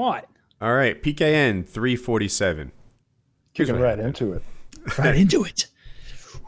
[0.00, 0.26] what?
[0.60, 2.72] All right, PKN 347.
[3.52, 4.42] Here's Kicking what right into it.
[4.98, 5.66] Right into it.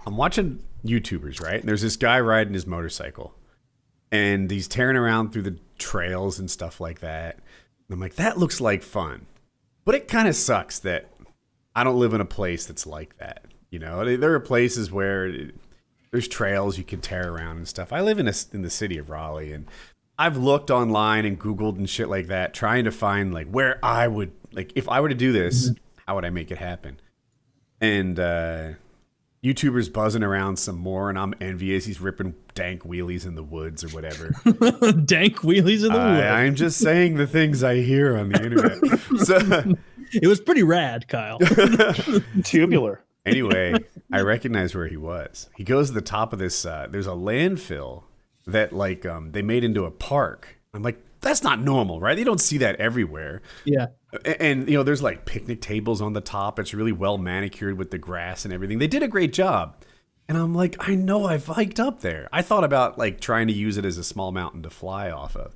[0.07, 1.61] I'm watching YouTubers, right?
[1.61, 3.35] And there's this guy riding his motorcycle,
[4.11, 7.37] and he's tearing around through the trails and stuff like that.
[7.37, 9.27] And I'm like, that looks like fun,
[9.85, 11.11] but it kind of sucks that
[11.75, 13.45] I don't live in a place that's like that.
[13.71, 15.55] You know, there are places where it-
[16.11, 17.91] there's trails you can tear around and stuff.
[17.93, 19.67] I live in a, in the city of Raleigh, and
[20.23, 24.07] I've looked online and Googled and shit like that, trying to find like where I
[24.07, 25.73] would like if I were to do this,
[26.07, 27.01] how would I make it happen?
[27.81, 28.69] And uh,
[29.43, 31.87] YouTubers buzzing around some more, and I'm envious.
[31.87, 34.29] He's ripping dank wheelies in the woods or whatever.
[35.05, 36.25] Dank wheelies in the wood.
[36.25, 38.79] I, I'm just saying the things I hear on the internet.
[39.27, 39.75] so
[40.13, 41.41] It was pretty rad, Kyle.
[42.45, 43.03] Tubular.
[43.27, 43.75] anyway,
[44.13, 45.51] I recognize where he was.
[45.57, 46.65] He goes to the top of this.
[46.65, 48.05] Uh, there's a landfill
[48.47, 50.59] that like um, they made into a park.
[50.75, 52.19] I'm like, that's not normal, right?
[52.19, 53.43] You don't see that everywhere.
[53.65, 53.87] yeah.
[54.25, 56.59] And you know, there's like picnic tables on the top.
[56.59, 58.79] It's really well manicured with the grass and everything.
[58.79, 59.77] They did a great job.
[60.29, 62.29] And I'm like, I know I've hiked up there.
[62.33, 65.37] I thought about like trying to use it as a small mountain to fly off
[65.37, 65.55] of.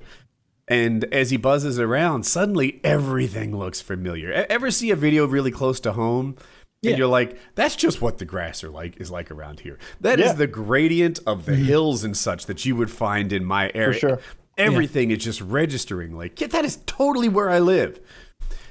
[0.67, 4.31] And as he buzzes around, suddenly everything looks familiar.
[4.31, 6.35] Ever see a video really close to home?
[6.83, 6.97] And Yeah.
[6.97, 9.79] you're like, that's just what the grass are like is like around here.
[10.01, 10.33] That is Yeah.
[10.33, 11.65] the gradient of the mm-hmm.
[11.65, 13.93] hills and such that you would find in my area.
[13.93, 14.19] For sure.
[14.57, 17.99] Everything is just registering like, yeah, that is totally where I live.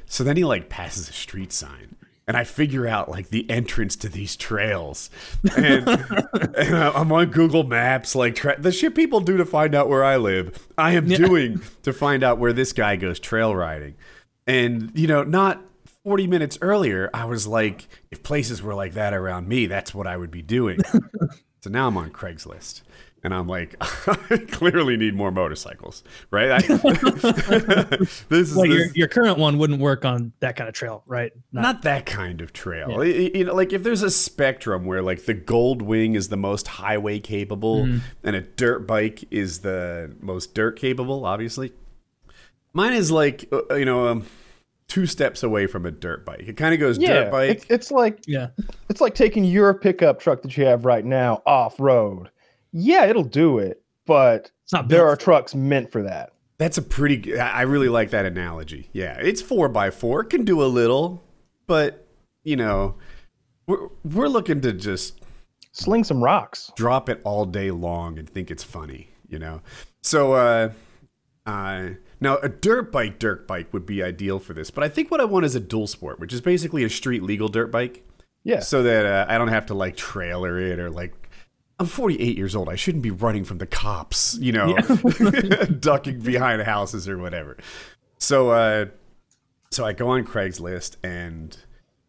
[0.07, 1.97] So then he like passes a street sign.
[2.29, 5.11] And I figure out like the entrance to these trails,
[5.57, 5.87] and,
[6.59, 10.03] and I'm on Google Maps, like tra- the shit people do to find out where
[10.03, 10.67] I live.
[10.77, 13.95] I am doing to find out where this guy goes trail riding,
[14.45, 15.62] and you know, not
[16.07, 20.07] 40 minutes earlier, I was like, if places were like that around me, that's what
[20.07, 20.79] I would be doing.
[21.61, 22.83] so now I'm on Craigslist.
[23.25, 26.53] And I'm like, I clearly need more motorcycles, right?
[26.53, 26.59] I,
[27.99, 31.33] this is Well, your, your current one wouldn't work on that kind of trail, right?
[31.51, 33.01] Not- not that kind of trail.
[33.01, 36.37] I- you know, like if there's a spectrum where like the gold wing is the
[36.37, 37.83] most highway capable
[38.23, 41.73] and a dirt bike is the most dirt capable, obviously.
[42.73, 44.27] Mine is like uh, you know um,
[44.89, 46.45] two steps away from a dirt bike.
[46.47, 47.51] It kind of goes Yeah, dirt bike.
[47.51, 48.49] It's, it's like yeah.
[48.89, 52.31] it's like taking your pickup truck that you have right now off road.
[52.73, 56.33] Yeah, it'll do it, but not there are trucks meant for that.
[56.59, 57.39] That's a pretty.
[57.39, 58.89] I really like that analogy.
[58.93, 60.25] Yeah, it's four by four.
[60.25, 61.23] Can do a little,
[61.67, 62.07] but
[62.45, 62.95] you know,
[63.67, 65.21] we're we're looking to just
[65.73, 66.73] Sling some rocks.
[66.77, 69.61] drop it all day long and think it's funny, you know.
[70.03, 70.71] So uh
[71.45, 75.10] uh now a dirt bike dirt bike would be ideal for this, but I think
[75.10, 78.04] what I want is a dual sport, which is basically a street legal dirt bike
[78.44, 78.60] Yeah.
[78.60, 81.15] so that uh, I don't have to like trailer it or like
[81.78, 82.71] I'm 48 years old.
[82.71, 84.76] I shouldn't be running from the cops, you know,
[85.81, 87.56] ducking behind houses or whatever.
[88.19, 88.87] So uh
[89.71, 91.55] so I go on Craigslist and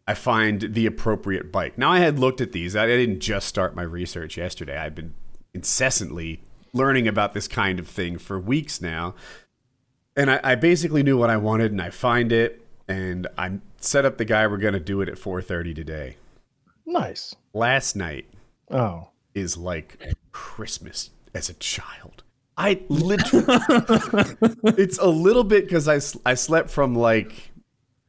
[0.06, 1.76] I find the appropriate bike.
[1.76, 2.74] Now I had looked at these.
[2.76, 4.78] I didn't just start my research yesterday.
[4.78, 5.12] I've been
[5.52, 6.40] incessantly
[6.72, 9.14] learning about this kind of thing for weeks now.
[10.18, 14.04] And I, I basically knew what I wanted and I find it and I set
[14.04, 16.16] up the guy we're gonna do it at 4:30 today.
[16.84, 17.34] Nice.
[17.54, 18.26] Last night
[18.70, 19.08] Oh.
[19.34, 19.96] is like
[20.32, 22.24] Christmas as a child.
[22.56, 23.46] I literally,
[24.76, 27.52] it's a little bit because I I slept from like,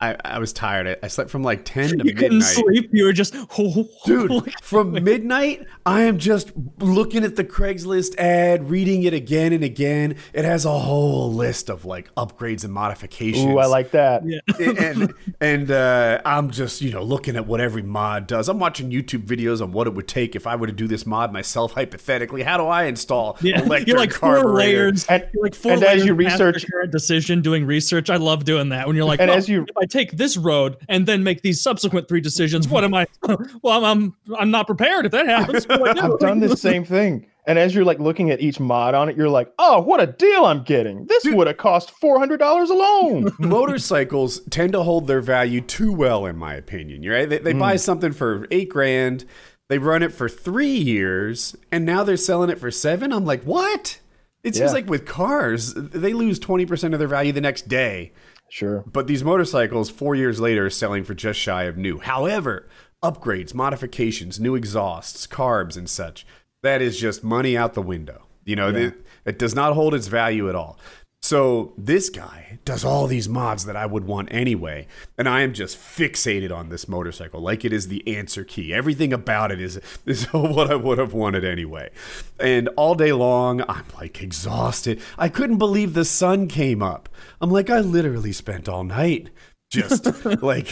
[0.01, 0.87] I, I was tired.
[0.87, 2.89] I, I slept from like 10 to You couldn't sleep.
[2.93, 3.33] You were just,
[4.05, 9.63] Dude, from midnight, I am just looking at the Craigslist ad, reading it again and
[9.63, 10.15] again.
[10.33, 13.45] It has a whole list of like upgrades and modifications.
[13.45, 14.23] Ooh, I like that.
[14.25, 14.39] Yeah.
[14.59, 18.47] and and uh, I'm just you know looking at what every mod does.
[18.47, 21.05] I'm watching YouTube videos on what it would take if I were to do this
[21.05, 21.73] mod myself.
[21.73, 24.53] Hypothetically, how do I install Yeah, you're like four carburetor?
[24.53, 25.05] layers.
[25.07, 28.09] And- you're like four and as you research- decision, doing research.
[28.09, 28.88] I love doing that.
[28.88, 31.41] When you're like, And well, as you- if I take this road and then make
[31.41, 33.05] these subsequent three decisions, what am I?
[33.61, 35.66] well, I'm I'm, I'm not prepared if that happens.
[35.66, 36.01] Do I do?
[36.01, 37.25] I've done the same thing.
[37.47, 40.05] And as you're like looking at each mod on it, you're like, oh, what a
[40.05, 41.05] deal I'm getting.
[41.07, 43.31] This would have cost $400 alone.
[43.39, 47.01] Motorcycles tend to hold their value too well, in my opinion.
[47.09, 47.27] Right?
[47.27, 47.59] They, they Mm.
[47.59, 49.25] buy something for eight grand,
[49.68, 53.12] they run it for three years, and now they're selling it for seven.
[53.12, 54.00] I'm like, what?
[54.44, 54.74] It seems Yeah.
[54.74, 58.12] like with cars, they lose twenty percent of their value the next day.
[58.50, 58.84] Sure.
[58.86, 62.00] But these motorcycles, four years later, are selling for just shy of new.
[62.00, 62.68] However,
[63.04, 66.25] upgrades, modifications, new exhausts, carbs, and such,
[66.63, 68.25] that is just money out the window.
[68.46, 70.80] You know, it, it does not hold its value at all.
[71.21, 74.88] So this guy does all these mods that I would want anyway,
[75.18, 78.74] and I am just fixated on this motorcycle, like it is the answer key.
[78.74, 81.92] Everything about it is is what I would have wanted anyway.
[82.39, 85.01] And all day long, I'm like exhausted.
[85.18, 87.10] I couldn't believe the sun came up.
[87.42, 89.30] I'm like, I literally spent all night
[89.69, 90.68] just like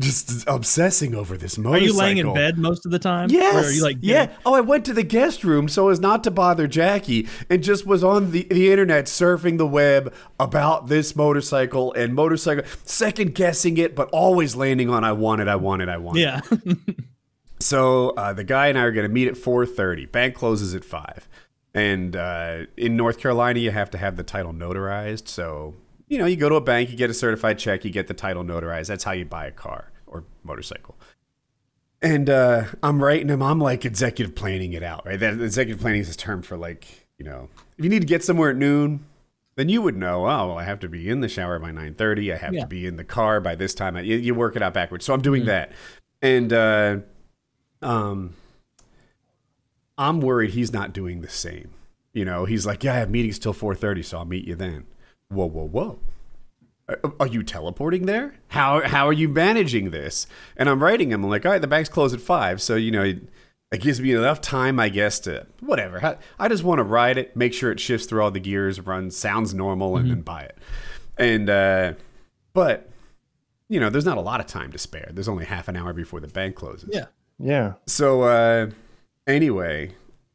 [0.00, 1.84] just obsessing over this motorcycle.
[1.84, 3.30] Are you laying in bed most of the time?
[3.30, 3.54] Yes.
[3.54, 4.32] Or are you like yeah.
[4.44, 7.86] Oh, I went to the guest room so as not to bother Jackie and just
[7.86, 13.78] was on the, the internet surfing the web about this motorcycle and motorcycle, second guessing
[13.78, 16.22] it, but always landing on I want it, I want it, I want it.
[16.22, 16.40] Yeah.
[17.60, 20.12] So uh, the guy and I are going to meet at 4:30.
[20.12, 21.28] Bank closes at five,
[21.72, 25.28] and uh, in North Carolina you have to have the title notarized.
[25.28, 25.74] So
[26.08, 28.14] you know you go to a bank, you get a certified check, you get the
[28.14, 28.86] title notarized.
[28.88, 30.96] That's how you buy a car or motorcycle.
[32.02, 33.42] And uh, I'm writing him.
[33.42, 35.18] I'm like executive planning it out, right?
[35.18, 36.86] That executive planning is a term for like
[37.18, 37.48] you know
[37.78, 39.04] if you need to get somewhere at noon.
[39.56, 40.24] Then you would know.
[40.24, 42.32] Oh, well, I have to be in the shower by nine thirty.
[42.32, 42.62] I have Yeah.
[42.62, 43.96] to be in the car by this time.
[43.98, 45.04] You, you work it out backwards.
[45.04, 45.70] So I'm doing that,
[46.20, 46.96] and uh,
[47.80, 48.34] um,
[49.96, 51.70] I'm worried he's not doing the same.
[52.12, 54.86] You know, he's like, yeah, I have meetings till 4:30, so I'll meet you then.
[55.34, 55.98] Whoa, whoa, whoa.
[56.88, 58.34] Are- Are you teleporting there?
[58.48, 60.26] How how are you managing this?
[60.56, 61.24] And I'm writing him.
[61.24, 63.22] I'm like, all right, the bank's closed at five, so you know, it,
[63.72, 66.04] it gives me enough time, I guess, to whatever.
[66.04, 68.80] I, I just want to ride it, make sure it shifts through all the gears,
[68.80, 70.58] runs, sounds normal, and then buy it.
[71.16, 71.94] And uh,
[72.52, 72.90] but
[73.68, 75.10] you know, there's not a lot of time to spare.
[75.12, 76.90] There's only half an hour before the bank closes.
[76.92, 77.06] yeah.
[77.38, 77.72] Yeah.
[77.86, 78.70] So uh
[79.26, 79.92] anyway,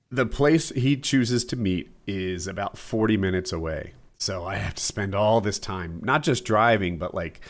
[0.10, 3.94] the place he chooses to meet is about 40 minutes away.
[4.19, 7.42] So I have to spend all this time not just driving but like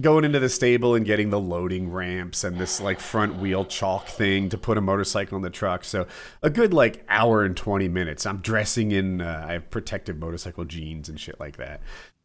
[0.00, 4.06] going into the stable and getting the loading ramps and this like front wheel chalk
[4.06, 5.84] thing to put a motorcycle in the truck.
[5.84, 6.06] So
[6.42, 8.24] a good like hour and 20 minutes.
[8.26, 11.80] I'm dressing in uh, I have protective motorcycle jeans and shit like that.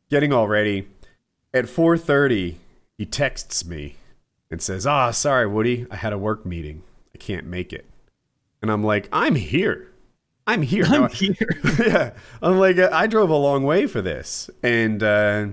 [0.09, 0.87] Getting all ready.
[1.53, 2.55] At 4:30,
[2.97, 3.95] he texts me
[4.51, 6.83] and says, "Ah, sorry, Woody, I had a work meeting.
[7.13, 7.85] I can't make it."
[8.61, 9.87] And I'm like, "I'm here.
[10.47, 11.35] I'm here." I'm here.
[11.79, 12.11] yeah,
[12.41, 15.47] I'm like, I drove a long way for this, and uh,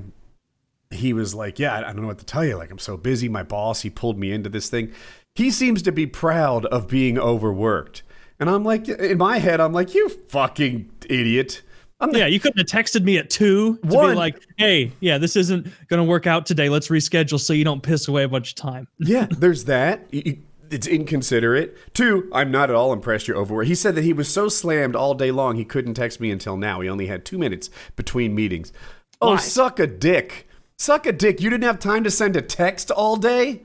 [0.90, 2.56] he was like, "Yeah, I don't know what to tell you.
[2.56, 3.28] Like, I'm so busy.
[3.28, 4.92] My boss, he pulled me into this thing.
[5.34, 8.02] He seems to be proud of being overworked."
[8.40, 11.62] And I'm like, in my head, I'm like, "You fucking idiot."
[12.00, 15.18] I'm Yeah, you couldn't have texted me at two to One- be like, "Hey, yeah,
[15.18, 16.68] this isn't gonna work out today.
[16.68, 20.06] Let's reschedule so you don't piss away a bunch of time." Yeah, there's that.
[20.12, 20.38] Y- y-
[20.74, 21.76] It's inconsiderate.
[21.94, 23.68] Two, I'm not at all impressed you're overworked.
[23.68, 26.56] He said that he was so slammed all day long he couldn't text me until
[26.56, 26.80] now.
[26.80, 28.72] He only had two minutes between meetings.
[29.20, 29.36] Oh, Why?
[29.36, 30.48] suck a dick.
[30.76, 31.40] Suck a dick.
[31.40, 33.62] You didn't have time to send a text all day?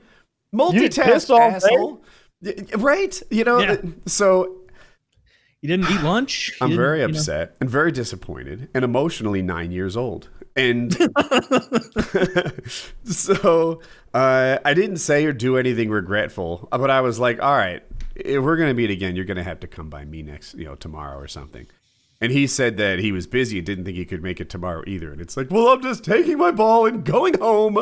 [0.54, 2.02] Multitask, all asshole.
[2.42, 3.20] Y- Right?
[3.30, 3.72] You know, Yeah.
[3.72, 3.76] Uh,
[4.06, 4.56] so
[5.62, 6.50] You didn't eat lunch.
[6.60, 7.18] You I'm didn't- very you know.
[7.18, 10.28] upset and very disappointed and emotionally nine years old.
[10.56, 10.92] And
[13.04, 13.80] so
[14.14, 17.82] uh, I didn't say or do anything regretful, but I was like, all right,
[18.16, 20.54] if we're going to meet again, you're going to have to come by me next,
[20.54, 21.66] you know, tomorrow or something.
[22.22, 24.82] And he said that he was busy and didn't think he could make it tomorrow
[24.86, 25.10] either.
[25.10, 27.78] And it's like, well, I'm just taking my ball and going home.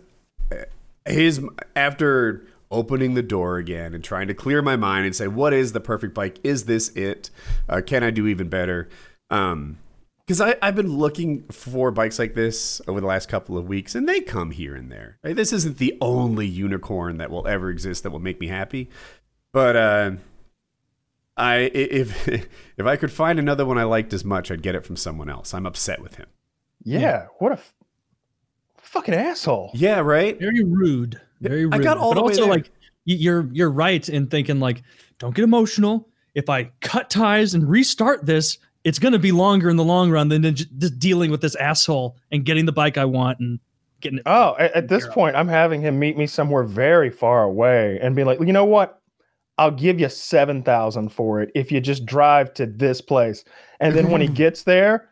[1.06, 1.42] his
[1.76, 5.72] after opening the door again and trying to clear my mind and say, "What is
[5.72, 6.40] the perfect bike?
[6.44, 7.30] Is this it?
[7.70, 8.90] Uh, can I do even better?"
[9.30, 9.78] Um,
[10.26, 14.08] because I've been looking for bikes like this over the last couple of weeks, and
[14.10, 15.20] they come here and there.
[15.24, 15.36] Right?
[15.36, 18.90] This isn't the only unicorn that will ever exist that will make me happy,
[19.54, 20.12] but uh,
[21.38, 22.28] I i- if
[22.78, 25.30] if I could find another one I liked as much, I'd get it from someone
[25.30, 25.54] else.
[25.54, 26.28] I'm upset with him.
[26.84, 27.74] yeah, what a f-
[28.78, 29.72] fucking asshole.
[29.74, 30.40] Yeah, right.
[30.40, 31.20] Very rude.
[31.42, 31.74] Very rude.
[31.76, 32.52] I got all but the way also there.
[32.52, 32.72] like
[33.06, 34.82] you're you're right in thinking like,
[35.20, 36.10] don't get emotional.
[36.34, 40.30] If I cut ties and restart this, it's gonna be longer in the long run
[40.30, 43.60] than just just dealing with this asshole and getting the bike I want and
[44.00, 44.24] getting it.
[44.26, 48.16] Oh, at, at this point, I'm having him meet me somewhere very far away and
[48.16, 49.02] be like, you know what?
[49.58, 53.44] I'll give you seven thousand for it if you just drive to this place.
[53.82, 55.10] And then when he gets there,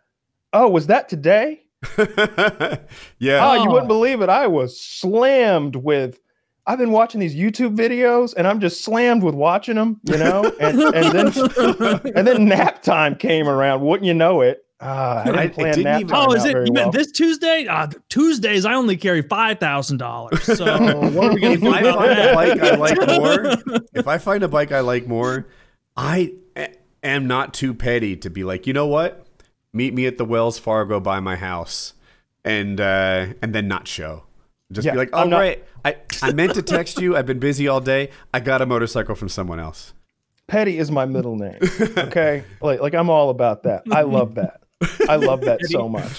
[0.54, 1.64] oh, was that today?
[1.98, 3.40] yeah.
[3.42, 3.72] Ah, oh, you Oh.
[3.72, 4.30] wouldn't believe it.
[4.30, 6.20] I was slammed with
[6.66, 10.44] I've been watching these YouTube videos and I'm just slammed with watching them, you know,
[10.60, 13.82] and, and then and then nap time came around.
[13.82, 14.66] Wouldn't you know it?
[14.80, 16.52] Uh, I didn't I- I didn't nap even- time Oh, is it?
[16.54, 17.68] very You meant this Tuesday?
[17.68, 20.42] Uh, Tuesdays, I only carry five thousand dollars.
[20.44, 20.66] So
[21.12, 24.08] what are we gonna if do I about find a bike I like more, if
[24.08, 25.48] I find a bike I like more,
[25.98, 26.34] I
[27.04, 29.26] am not too petty to be like, you know what?
[29.74, 31.94] Meet me at the Wells Fargo by my house,
[32.46, 34.24] and uh, and then not show.
[34.74, 37.16] Just Yeah, be like, I'm oh not- right, I I meant to text you.
[37.16, 38.10] I've been busy all day.
[38.34, 39.94] I got a motorcycle from someone else.
[40.48, 41.58] Petty is my middle name.
[41.98, 43.84] Okay, like like I'm all about that.
[43.92, 44.60] I love that.
[45.08, 46.12] I love that so much.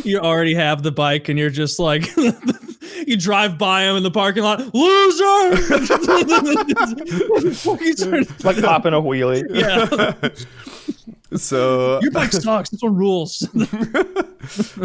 [0.04, 2.08] you already have the bike and you're just like
[3.06, 5.24] you drive by him in the parking lot loser
[8.44, 9.44] Like popping a wheelie.
[9.50, 10.28] yeah
[11.36, 13.42] So, your bike sucks this one rules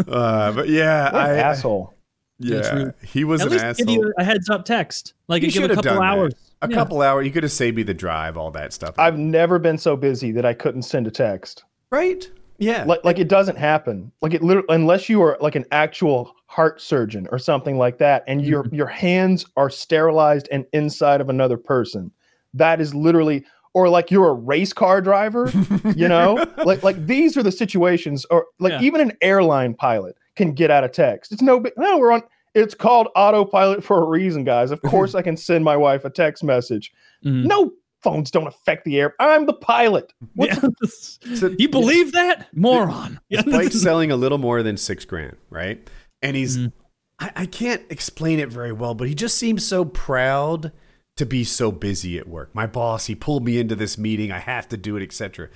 [0.08, 1.94] uh, but yeah, What an I asshole.
[2.44, 3.86] Yeah, he was at an least asshole.
[3.86, 6.34] give you a heads up text like He give should a have couple done hours
[6.34, 6.68] that.
[6.68, 6.76] A Yeah.
[6.76, 7.26] couple hours.
[7.26, 8.94] You could have saved me the drive, all that stuff.
[8.98, 11.64] I've never been so busy that I couldn't send a text.
[11.90, 12.30] right?
[12.58, 12.84] Yeah.
[12.84, 14.12] Like like it doesn't happen.
[14.20, 18.22] Like it literally unless you are like an actual heart surgeon or something like that,
[18.28, 18.74] and your Mm-hmm.
[18.76, 22.12] your hands are sterilized and inside of another person.
[22.54, 23.44] That is literally
[23.74, 25.50] or like you're a race car driver,
[25.96, 26.44] you know?
[26.64, 28.82] like like these are the situations or like Yeah.
[28.82, 31.32] even an airline pilot can get out of text.
[31.32, 32.22] It's no big no, we're on
[32.54, 34.70] it's called autopilot for a reason, guys.
[34.70, 36.92] Of course I can send my wife a text message.
[37.24, 37.44] Mhm.
[37.44, 37.72] No
[38.02, 39.14] phones don't affect the air.
[39.20, 40.12] I'm the pilot.
[40.34, 40.68] What Yeah.
[41.36, 45.88] So- you believe that moron His bike's selling a little more than six grand, right?
[46.20, 46.72] And he's, Mhm.
[47.20, 50.72] I, I can't explain it very well, but he just seems so proud
[51.16, 52.54] to be so busy at work.
[52.54, 54.32] My boss, he pulled me into this meeting.
[54.32, 55.48] I have to do it, etc.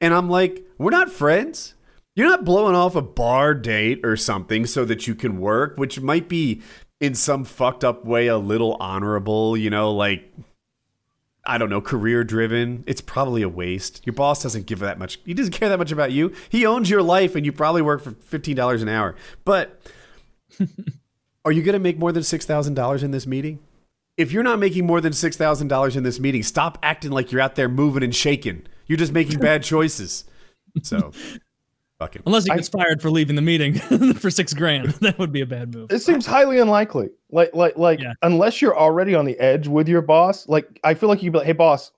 [0.00, 1.74] And I'm like, we're not friends.
[2.18, 6.00] You're not blowing off a bar date or something so that you can work, which
[6.00, 6.62] might be
[6.98, 10.28] in some fucked up way a little honorable, you know, like
[11.46, 12.82] I don't know, career driven.
[12.88, 14.04] It's probably a waste.
[14.04, 15.20] Your boss doesn't give that much.
[15.24, 16.34] He doesn't care that much about you.
[16.48, 19.14] He owns your life, and you probably work for fifteen dollars an hour.
[19.44, 19.80] But
[21.44, 23.60] are you going to make more than six thousand dollars in this meeting?
[24.16, 27.30] If you're not making more than six thousand dollars in this meeting, stop acting like
[27.30, 28.66] you're out there moving and shaking.
[28.88, 30.24] You're just making bad choices.
[30.82, 31.12] So,
[31.98, 33.74] fuck unless he I- gets fired for leaving the meeting
[34.14, 37.10] for six grand that would be a bad move It seems highly unlikely.
[37.30, 38.14] Like, like, like, Yeah.
[38.22, 41.38] unless you're already on the edge with your boss, like, I feel like you'd be
[41.38, 41.92] like, "Hey, boss,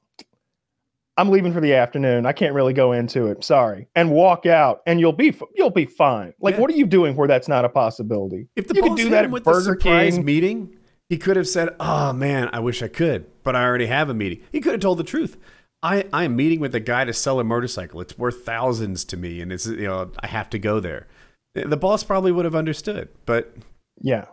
[1.16, 2.24] I'm leaving for the afternoon.
[2.26, 3.44] I can't really go into it.
[3.44, 6.32] Sorry," and walk out, and you'll be you'll be fine.
[6.40, 6.60] Like, Yeah.
[6.62, 8.48] what are you doing where that's not a possibility?
[8.56, 10.76] If the you boss could do that at with the Burger surprise King, meeting,
[11.08, 14.14] he could have said, "Oh man, I wish I could, but I already have a
[14.14, 15.36] meeting." He could have told the truth.
[15.82, 18.00] I I am meeting with a guy to sell a motorcycle.
[18.00, 21.06] It's worth thousands to me, and it's you know I have to go there.
[21.54, 23.54] The boss probably would have understood, but
[24.00, 24.26] yeah.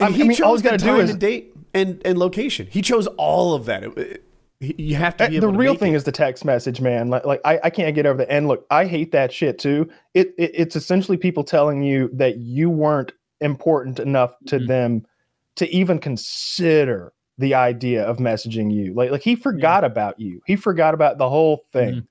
[0.00, 2.66] I he mean, all chose he's gotta the do is- and date and and location.
[2.70, 3.84] He chose all of that.
[3.84, 4.22] It- it-
[4.78, 5.96] you have to Uh, be the to real thing it.
[5.96, 7.08] is the text message, man.
[7.10, 8.30] Like, like I, I can't get over that.
[8.32, 9.86] And look, I hate that shit too.
[10.14, 14.66] It, it it's essentially people telling you that you weren't important enough to Mhm.
[14.66, 15.06] them
[15.56, 18.94] to even consider the idea of messaging you.
[18.94, 20.40] Like, like he forgot about you.
[20.46, 21.94] He forgot about the whole thing.
[21.96, 22.06] Mhm.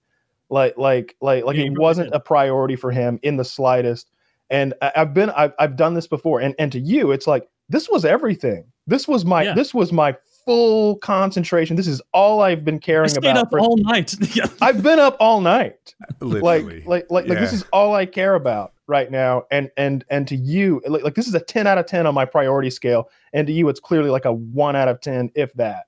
[0.49, 2.15] Like, like, like, like Yeah, it really wasn't did.
[2.15, 4.11] a priority for him in the slightest.
[4.51, 6.39] And I, I've been, I've, I've done this before.
[6.41, 8.65] And and to you, it's like this was everything.
[8.85, 9.55] This was my, Yeah.
[9.55, 10.15] this was my
[10.45, 11.75] full concentration.
[11.75, 14.15] This is all I've been I caring stayed about up for all night
[14.61, 15.95] I've been up all night.
[16.21, 16.79] Literally.
[16.85, 19.43] Like, like, like, like this is all I care about right now.
[19.51, 22.13] And and and to you, like, like this is a ten out of ten on
[22.13, 23.09] my priority scale.
[23.33, 25.85] And to you, it's clearly like a one out of ten, if that.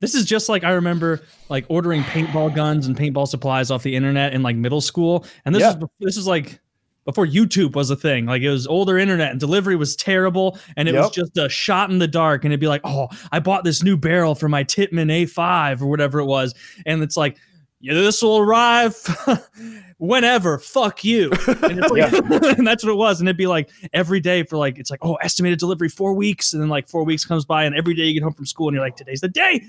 [0.00, 3.96] This is just like I remember like ordering paintball guns and paintball supplies off the
[3.96, 5.24] internet in like middle school.
[5.44, 5.70] And this Yeah.
[5.70, 6.60] is this is like
[7.04, 8.26] before YouTube was a thing.
[8.26, 11.90] Like it was older internet and delivery was terrible and it was just a shot
[11.90, 14.62] in the dark and it'd be like, "Oh, I bought this new barrel for my
[14.64, 16.54] Tippmann A5 or whatever it was."
[16.86, 17.36] And it's like,
[17.80, 18.96] yeah, this will arrive
[19.98, 20.58] whenever.
[20.58, 21.30] Fuck you.
[21.46, 22.12] And, it's like-
[22.58, 23.20] and that's what it was.
[23.20, 26.52] And it'd be like every day for like, it's like, oh, estimated delivery four weeks.
[26.52, 28.68] And then like four weeks comes by, and every day you get home from school
[28.68, 29.62] and you're like, today's the day.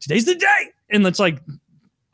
[0.00, 0.70] Today's the day.
[0.90, 1.40] And it's like,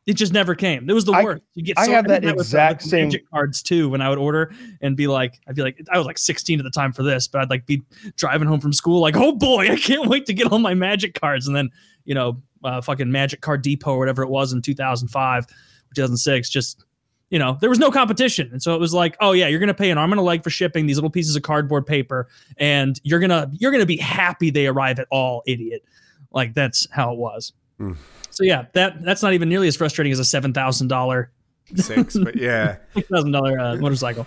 [0.07, 0.89] it just never came.
[0.89, 1.43] It was the I- worst.
[1.55, 3.89] You get I have did that the- exact with same- cards too.
[3.89, 6.65] When I would order and be like, I'd be like, I was like 16 at
[6.65, 7.83] the time for this, but I'd like be
[8.17, 11.19] driving home from school, like, oh boy, I can't wait to get all my Magic
[11.21, 11.47] cards.
[11.47, 11.71] And then,
[12.05, 15.47] you know, uh, fucking Magic Card Depot or whatever it was in 2005,
[15.95, 16.85] 2006, just
[17.31, 18.49] you know, there was no competition.
[18.51, 20.43] And so it was like, oh yeah, you're gonna pay an arm and a leg
[20.43, 22.27] for shipping these little pieces of cardboard paper,
[22.57, 25.85] and you're gonna you're gonna be happy they arrive at all, idiot.
[26.33, 27.53] Like that's how it was.
[27.81, 27.97] Mm.
[28.31, 31.33] So yeah, that that's not even nearly as frustrating as a seven thousand dollar
[31.75, 32.77] six, but yeah.
[32.95, 34.27] six thousand dollar uh, motorcycle.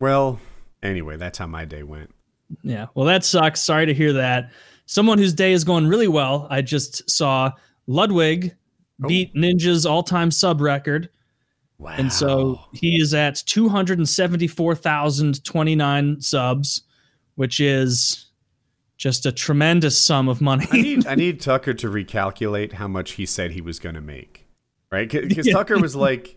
[0.00, 0.40] Well,
[0.82, 2.10] anyway, that's how my day went.
[2.62, 2.86] Yeah.
[2.94, 3.60] Well, that sucks.
[3.60, 4.50] Sorry to hear that.
[4.86, 6.46] Someone whose day is going really well.
[6.50, 7.52] I just saw
[7.86, 8.56] Ludwig
[9.02, 9.08] Oh.
[9.08, 11.08] beat Ninja's all-time sub record,
[11.78, 11.94] Wow.
[11.96, 16.82] and so he is at two hundred and seventy-four thousand twenty-nine subs,
[17.36, 18.29] which is
[19.00, 20.66] just a tremendous sum of money.
[20.70, 24.00] I need I need Tucker to recalculate how much he said he was going to
[24.02, 24.46] make,
[24.92, 25.10] right?
[25.10, 25.54] Because Yeah.
[25.54, 26.36] Tucker was like,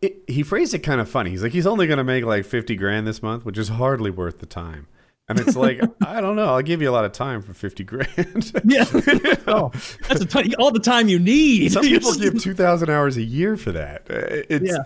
[0.00, 1.30] it, he phrased it kind of funny.
[1.30, 4.12] He's like, he's only going to make like fifty grand this month, which is hardly
[4.12, 4.86] worth the time.
[5.28, 6.54] And it's like, I don't know.
[6.54, 8.52] I'll give you a lot of time for fifty grand.
[8.64, 8.84] yeah,
[9.48, 9.72] Oh,
[10.08, 11.72] that's a all the time you need.
[11.72, 14.02] Some people give two thousand hours a year for that.
[14.08, 14.78] Uh, It's,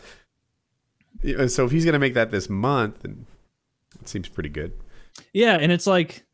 [1.22, 1.46] yeah.
[1.46, 3.12] So if he's going to make that this month, it
[4.08, 4.72] seems pretty good.
[5.34, 6.24] Yeah, and it's like,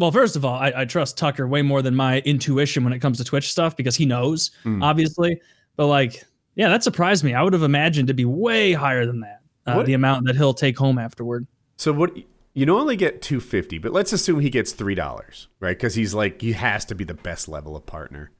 [0.00, 2.98] well, first of all, I, I trust Tucker way more than my intuition when it
[2.98, 4.82] comes to Twitch stuff because he knows, Mm.
[4.82, 5.40] obviously.
[5.76, 6.24] But like,
[6.56, 7.34] yeah, that surprised me.
[7.34, 9.40] I would have imagined to be way higher than that.
[9.66, 11.46] Uh, What- the amount that he'll take home afterward.
[11.76, 12.12] So what
[12.54, 15.76] you normally get two fifty, but let's assume he gets three dollars, right?
[15.76, 18.30] Because he's like he has to be the best level of partner.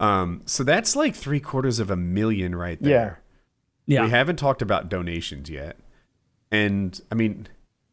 [0.00, 3.20] Um, so that's like three quarters of a million right there.
[3.86, 3.94] Yeah.
[4.00, 5.78] Yeah, We haven't talked about donations yet,
[6.50, 7.46] and I mean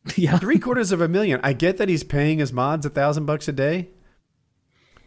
[0.16, 1.40] yeah, three quarters of a million.
[1.44, 3.90] I get that he's paying his mods a thousand bucks a day.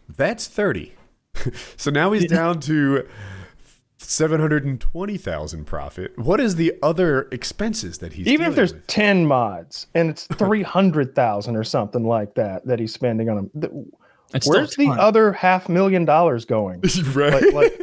[0.08, 0.94] That's thirty.
[1.76, 3.06] so now he's down to
[3.98, 6.18] seven hundred and twenty thousand profit.
[6.18, 8.86] What is the other expenses that he's even if there's with?
[8.86, 13.50] 10 mods and it's 300,000 or something like that that he's spending on them.
[13.60, 13.72] th-
[14.34, 16.82] It's Where's the other half million dollars going?
[17.14, 17.52] right?
[17.52, 17.80] like-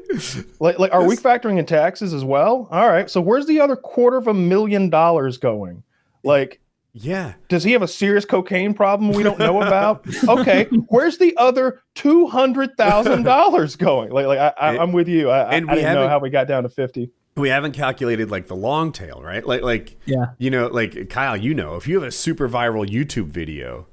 [0.62, 2.70] Like, like, are we factoring in taxes as well?
[2.72, 3.10] All right.
[3.10, 5.84] So where's the other quarter of a million dollars going?
[6.24, 6.62] Like,
[6.98, 7.34] yeah.
[7.50, 10.06] does he have a serious cocaine problem we don't know about?
[10.30, 10.64] okay.
[10.88, 14.12] Where's the other two hundred thousand dollars going?
[14.12, 15.30] Like, like I, I, I'm with you.
[15.30, 17.12] I, I, I And we didn't know how we got down to fifty.
[17.36, 19.46] we haven't calculated like the long tail, right?
[19.46, 20.28] Like like Yeah.
[20.38, 23.88] you know, like Kyle, you know, if you have a super viral YouTube video,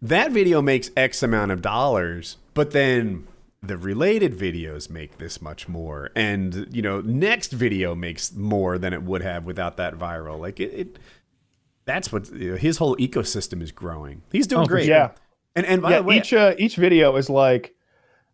[0.00, 3.28] that video makes X amount of dollars, but then
[3.62, 8.92] the related videos make this much more and you know next video makes more than
[8.92, 10.98] it would have without that viral like it, it
[11.84, 15.10] that's what you know, his whole ecosystem is growing he's doing Oh, great Yeah.
[15.56, 17.74] and and by yeah, the way each uh, each video is like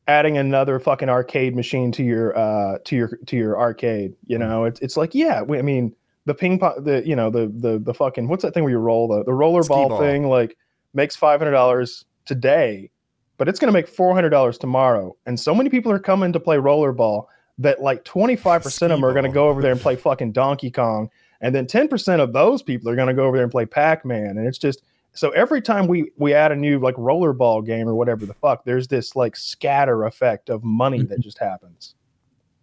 [0.06, 4.14] adding another fucking arcade machine to your uh to your to your arcade.
[4.26, 7.30] You know, it's it's like yeah, we, I mean the ping pong, the you know
[7.30, 10.00] the the the fucking what's that thing where you roll the the roller ball ball.
[10.00, 10.56] thing like
[10.94, 12.90] makes five hundred dollars today,
[13.36, 15.16] but it's gonna make four hundred dollars tomorrow.
[15.26, 17.26] And so many people are coming to play rollerball
[17.58, 20.32] that like twenty five percent of them are gonna go over there and play fucking
[20.32, 23.52] Donkey Kong, and then ten percent of those people are gonna go over there and
[23.52, 26.94] play Pac Man, and it's just so every time we we add a new like
[26.96, 31.38] rollerball game or whatever the fuck, there's this like scatter effect of money that just
[31.38, 31.94] happens.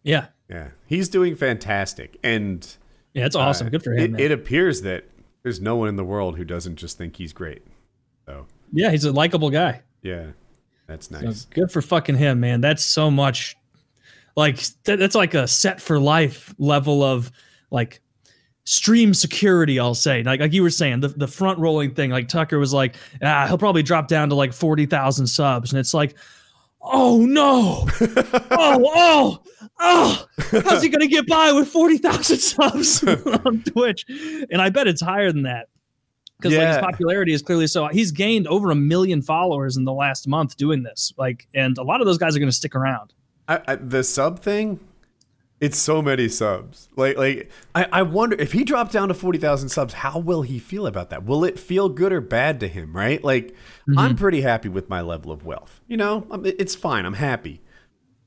[0.04, 0.28] Yeah.
[0.50, 2.76] yeah he's doing fantastic and
[3.14, 3.68] Yeah, it's awesome.
[3.68, 4.12] Uh, Good for him.
[4.12, 4.22] man.
[4.22, 5.06] it appears that
[5.42, 7.64] there's no one in the world who doesn't just think he's great.
[8.28, 9.82] So yeah, he's a likable guy.
[10.04, 10.28] yeah,
[10.88, 11.46] that's So nice.
[11.46, 12.62] good for fucking him, man.
[12.62, 13.56] That's so much
[14.38, 17.32] like that, that's like a set for life level of
[17.72, 18.00] like
[18.66, 20.24] stream security, I'll say.
[20.24, 23.46] Like like you were saying, the, the front rolling thing, like Tucker was like, ah,
[23.48, 25.72] he'll probably drop down to like 40,000 subs.
[25.72, 26.16] And it's like,
[26.82, 27.88] oh no.
[28.52, 29.44] oh, oh,
[29.80, 30.26] oh,
[30.64, 33.04] how's he gonna get by with 40,000 subs
[33.46, 34.06] on Twitch?
[34.52, 35.70] And I bet it's higher than that.
[36.38, 39.94] Because like his popularity is clearly so he's gained over a million followers in the
[39.94, 41.14] last month doing this.
[41.18, 43.14] Like, and a lot of those guys are gonna stick around.
[43.48, 44.80] I, I, the sub thing,
[45.62, 46.90] it's so many subs.
[46.96, 50.42] Like like I, I wonder if he dropped down to forty thousand subs, how will
[50.42, 51.24] he feel about that?
[51.24, 52.96] Will it feel good or bad to him?
[52.96, 53.24] Right?
[53.24, 53.56] Like
[53.88, 54.16] I'm mm-hmm.
[54.16, 55.82] pretty happy with my level of wealth.
[55.88, 57.06] You know, um, I'm, it's fine.
[57.06, 57.62] I'm happy.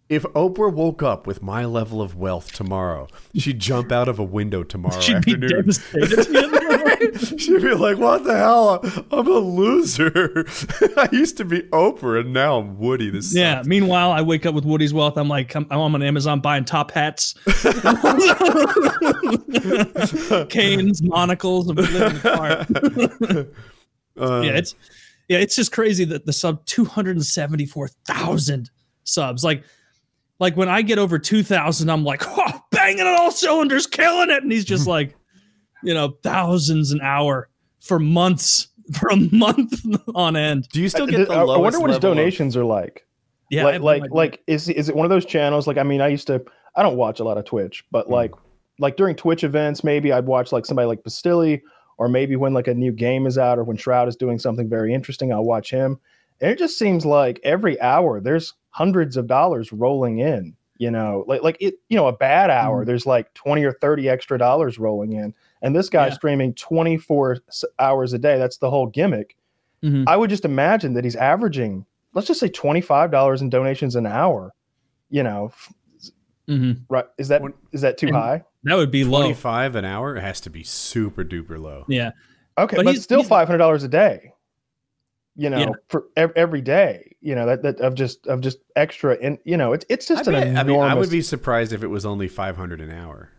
[0.09, 4.25] If Oprah woke up with my level of wealth tomorrow, she'd jump out of a
[4.25, 6.27] window tomorrow She'd be devastated.
[7.39, 8.81] She'd be like, "What the hell?
[9.13, 10.47] I'm a loser.
[10.97, 13.57] I used to be Oprah, and now I'm Woody." This yeah.
[13.57, 15.19] sucks." Meanwhile, I wake up with Woody's wealth.
[15.19, 17.35] I'm like, I'm, I'm on Amazon buying top hats,
[20.49, 22.67] canes, monocles, and living apart.
[24.21, 24.75] Uh, yeah, it's
[25.29, 28.71] yeah, it's just crazy that the sub 274,000
[29.05, 29.45] subs.
[29.45, 29.63] Like
[30.39, 34.43] like when I get over 2,000, I'm like, oh, banging on all cylinders, killing it.
[34.43, 35.17] And he's just like,
[35.83, 37.49] you know, thousands an hour
[37.81, 40.69] for months, for a month on end.
[40.71, 42.65] Do you still I- get the I, I wonder what his level of- donations are
[42.65, 43.05] like.
[43.51, 44.15] Yeah, like like idea.
[44.15, 45.67] like is is it one of those channels?
[45.67, 46.45] Like I mean, I used to
[46.77, 48.11] I don't watch a lot of Twitch, but Mm.
[48.11, 48.33] like
[48.79, 51.63] like during Twitch events, maybe I'd watch like somebody like Bastilli,
[51.97, 54.69] or maybe when like a new game is out or when Shroud is doing something
[54.69, 55.99] very interesting, I'll watch him.
[56.43, 60.55] And it just seems like every hour there's hundreds of dollars rolling in.
[60.79, 62.87] You know, like like it, you know, a bad hour, Mhm.
[62.87, 65.35] there's like 20 or 30 extra dollars rolling in.
[65.61, 66.15] And this guy's Yeah.
[66.15, 67.39] streaming 24
[67.81, 68.39] hours a day.
[68.39, 69.37] That's the whole gimmick.
[69.83, 70.05] Mhm.
[70.07, 74.55] I would just imagine that he's averaging, let's just say $25 in donations an hour.
[75.11, 75.73] You know, f-
[76.47, 77.07] hmm right?
[77.19, 78.45] Is that is that too And- high?
[78.63, 79.23] That would be low.
[79.23, 81.85] 25 an hour it has to be super duper low.
[81.89, 82.11] Yeah.
[82.57, 84.33] Okay, But but, he's- still he's- five hundred dollars a day.
[85.35, 85.71] You know, Yeah.
[85.89, 87.08] for ev- every day.
[87.21, 90.29] You know that, that of just of just extra, and you know, it's it's just
[90.29, 92.91] I, an bet- I mean, I would be surprised if it was only 500 an
[92.91, 93.31] hour.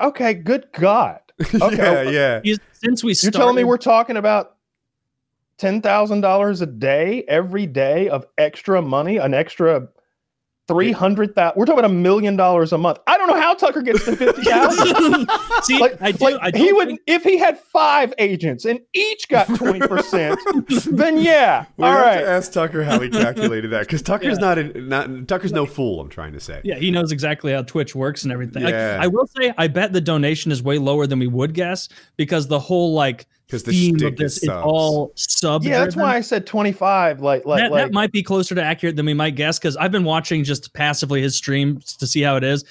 [0.00, 0.34] okay.
[0.34, 1.20] Good God,
[1.54, 1.76] Okay.
[1.76, 2.40] yeah, yeah.
[2.42, 4.56] He's, since we you're telling me we're talking about
[5.58, 9.86] ten thousand dollars a day every day of extra money, an extra
[10.68, 11.58] three hundred thousand.
[11.58, 12.98] We're talking about a million dollars a month.
[13.06, 15.28] I don't know how Tucker gets to fifty thousand.
[15.64, 16.24] See, like, I do.
[16.24, 20.84] like I he don't would think- if he had five agents and each got 20%
[20.96, 24.38] then yeah We all have right to ask Tucker how he calculated that because Tucker's
[24.38, 26.00] not, a, not Tucker's no fool.
[26.00, 26.60] I'm trying to say.
[26.64, 28.62] Yeah, he knows exactly how Twitch works and everything.
[28.62, 28.98] Like, Yeah.
[29.00, 32.48] I will say, I bet the donation is way lower than we would guess because
[32.48, 34.64] the whole like 'Cause the theme shtick of this is is subs.
[34.66, 35.62] all sub.
[35.62, 38.62] yeah that's why i said 25 like like that, like that might be closer to
[38.62, 42.22] accurate than we might guess because I've been watching just passively his streams to see
[42.22, 42.64] how it is.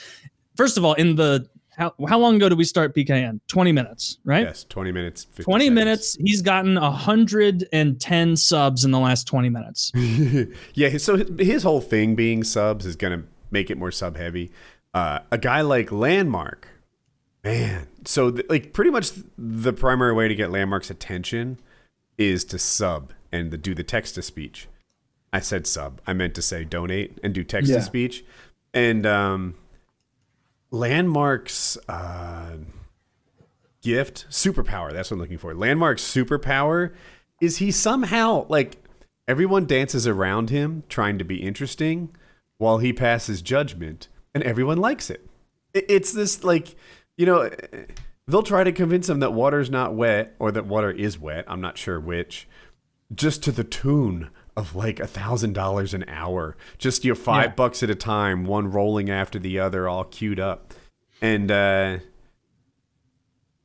[0.57, 3.39] First of all, in the how, how long ago did we start PKN?
[3.47, 4.43] 20 minutes, right?
[4.43, 5.25] Yes, 20 minutes.
[5.39, 5.75] 20 seconds.
[5.75, 6.17] minutes.
[6.19, 9.91] He's gotten 110 subs in the last 20 minutes.
[10.73, 14.17] yeah, so his- his whole thing being subs is going to make it more sub
[14.17, 14.51] heavy.
[14.93, 16.67] Uh, a guy like Landmark,
[17.43, 17.87] man.
[18.05, 21.59] So, th- like, pretty much the primary way to get Landmark's attention
[22.17, 24.67] is to sub and to do the text to speech.
[25.33, 26.01] I said sub.
[26.05, 27.77] I meant to say donate and do text Yeah.
[27.77, 28.23] to speech.
[28.73, 29.55] And um,
[30.71, 32.57] Landmark's uh,
[33.81, 34.91] gift, superpower.
[34.91, 35.53] That's what I'm looking for.
[35.53, 36.93] Landmark's superpower
[37.41, 38.77] is he somehow like
[39.27, 42.09] everyone dances around him trying to be interesting
[42.57, 45.09] while he passes judgment, and everyone likes.
[45.09, 45.27] It-
[45.73, 46.75] It's this like
[47.17, 47.49] you know
[48.27, 51.45] they'll try to convince him that water's not wet or that water is wet.
[51.47, 52.47] I'm not sure which.
[53.13, 57.49] Just to the tune of like a thousand dollars an hour, just you know, five
[57.51, 57.55] Yeah.
[57.55, 60.73] bucks at a time, one rolling after the other, all queued up.
[61.21, 61.97] And uh,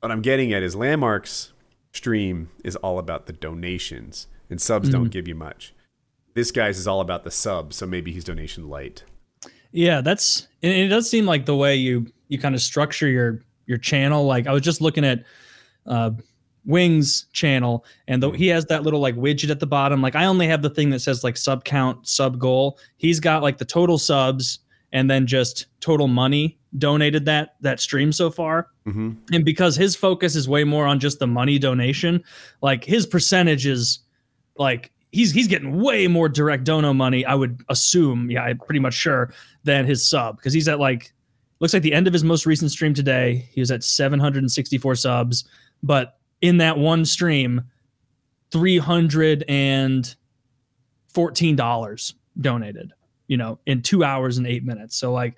[0.00, 1.52] what I'm getting at is Landmark's
[1.92, 5.72] stream is all about the donations, and subs don't give you much.
[6.34, 9.04] This guy's is all about the subs, so maybe he's donation light.
[9.72, 13.42] Yeah, that's and it does seem like the way you you kind of structure your
[13.66, 14.24] your channel.
[14.26, 15.24] Like I was just looking at
[15.86, 16.10] uh
[16.64, 20.02] Wings channel and the, he has that little like widget at the bottom.
[20.02, 22.78] Like I only have the thing that says like sub count, sub goal.
[22.96, 24.58] He's got like the total subs
[24.92, 28.68] and then just total money donated that that stream so far.
[28.84, 32.22] hmm And because his focus is way more on just the money donation,
[32.62, 34.00] like his percentage is
[34.56, 38.80] like he's he's getting way more direct dono money, I would assume, yeah, I'm pretty
[38.80, 39.32] much sure,
[39.64, 40.36] than his sub.
[40.36, 41.12] Because he's at like
[41.58, 45.44] looks like the end of his most recent stream today, he was at 764 subs,
[45.82, 47.62] but in that one stream,
[48.50, 50.14] three hundred and
[51.08, 52.92] fourteen dollars donated,
[53.26, 54.96] you know, in two hours and eight minutes.
[54.96, 55.36] So like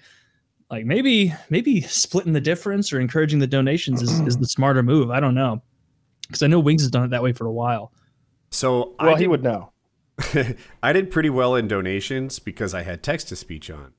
[0.70, 5.10] like maybe maybe splitting the difference or encouraging the donations is, is the smarter move.
[5.10, 5.62] I don't know.
[6.26, 7.92] Because I know Wings has done it that way for a while.
[8.50, 9.72] So well I he would know
[10.82, 13.92] I did pretty well in donations because I had text to speech on.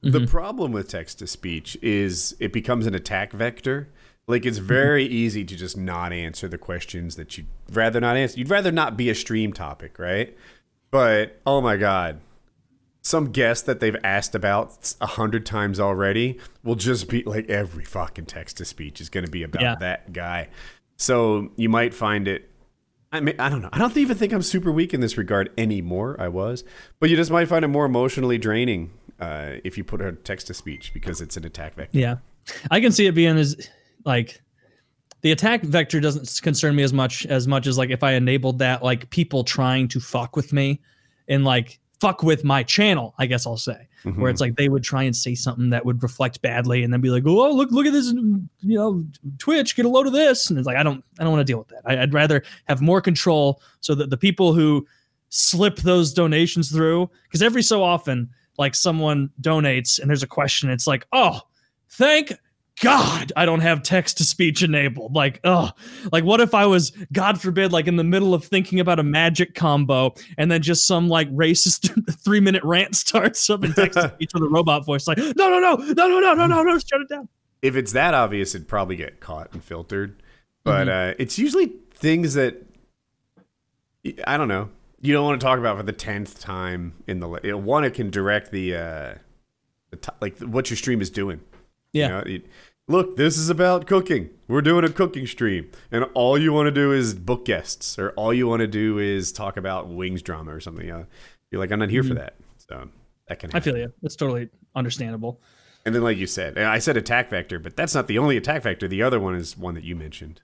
[0.00, 0.30] The mm-hmm.
[0.30, 3.88] problem with text to speech is it becomes an attack vector.
[4.26, 4.68] Like it's mm-hmm.
[4.68, 8.38] very easy to just not answer the questions that you'd rather not answer.
[8.38, 10.36] You'd rather not be a stream topic, right?
[10.90, 12.20] But oh my god,
[13.02, 17.84] some guest that they've asked about a hundred times already will just be like every
[17.84, 19.74] fucking text to speech is going to be about Yeah.
[19.80, 20.48] that guy.
[20.96, 22.50] So you might find it.
[23.10, 23.70] I mean, I don't know.
[23.72, 26.16] I don't even think I'm super weak in this regard anymore.
[26.20, 26.64] I was,
[27.00, 30.48] but you just might find it more emotionally draining uh, if you put a text
[30.48, 31.98] to speech because it's an attack vector.
[31.98, 32.16] Yeah.
[32.70, 33.68] I can see it being as
[34.04, 34.42] like
[35.22, 38.58] the attack vector doesn't concern me as much as much as like if I enabled
[38.60, 40.80] that like people trying to fuck with me
[41.28, 43.87] and like fuck with my channel, I guess I'll say.
[44.02, 44.26] Where mm-hmm.
[44.28, 47.10] it's like they would try and say something that would reflect badly and then be
[47.10, 49.04] like, "Oh, look look at this, you know,
[49.38, 51.50] Twitch, get a load of this." And it's like I don't I don't want to
[51.50, 51.82] deal with that.
[51.84, 54.86] I, I'd rather have more control so that the people who
[55.30, 60.70] slip those donations through because every so often like someone donates and there's a question
[60.70, 61.40] it's like oh
[61.90, 62.32] thank
[62.80, 65.70] god i don't have text to speech enabled like oh
[66.12, 69.02] like what if i was god forbid like in the middle of thinking about a
[69.02, 71.90] magic combo and then just some like racist
[72.24, 75.32] three minute rant starts up in text to speech with a robot voice like no
[75.34, 77.28] no no no no no no no no shut it down
[77.60, 80.22] If it's that obvious, it'd probably get caught and filtered.
[80.62, 82.62] But uh, it's usually things that
[84.26, 84.68] I don't know.
[85.00, 87.84] You don't want to talk about for the tenth time in the it, one.
[87.84, 89.14] It can direct the uh,
[89.90, 91.40] the t- like what your stream is doing.
[91.92, 92.46] yeah You know, it,
[92.88, 94.30] look, this is about cooking.
[94.48, 98.10] We're doing a cooking stream, and all you want to do is book guests, or
[98.10, 100.90] all you want to do is talk about wings drama or something.
[100.90, 101.04] Uh,
[101.50, 102.36] you're like, I'm not here for that.
[102.58, 102.88] So
[103.28, 103.50] that can.
[103.50, 103.56] Mm-hmm.
[103.56, 103.92] I feel you.
[104.02, 105.40] That's totally understandable.
[105.86, 108.62] And then, like you said, I said attack vector, but that's not the only attack
[108.62, 108.88] vector.
[108.88, 110.42] The other one is one that you mentioned.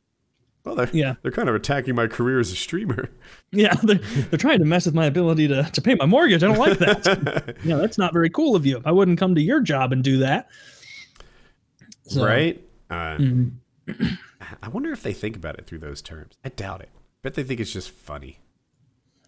[0.65, 1.15] Well, they're, Yeah.
[1.23, 3.11] they're kind of attacking my career as a streamer.
[3.53, 3.97] Yeah, they're,
[4.31, 6.43] they're trying to mess with my ability to, to pay my mortgage.
[6.43, 7.57] I don't like that.
[7.65, 8.83] yeah, that's not very cool of you.
[8.85, 10.49] I wouldn't come to your job and do that.
[12.05, 12.63] So, right?
[12.91, 13.53] Uh, mhm.
[14.63, 16.35] I wonder if they think about it through those terms.
[16.45, 16.91] I doubt it.
[17.23, 18.39] Bet they think it's just funny,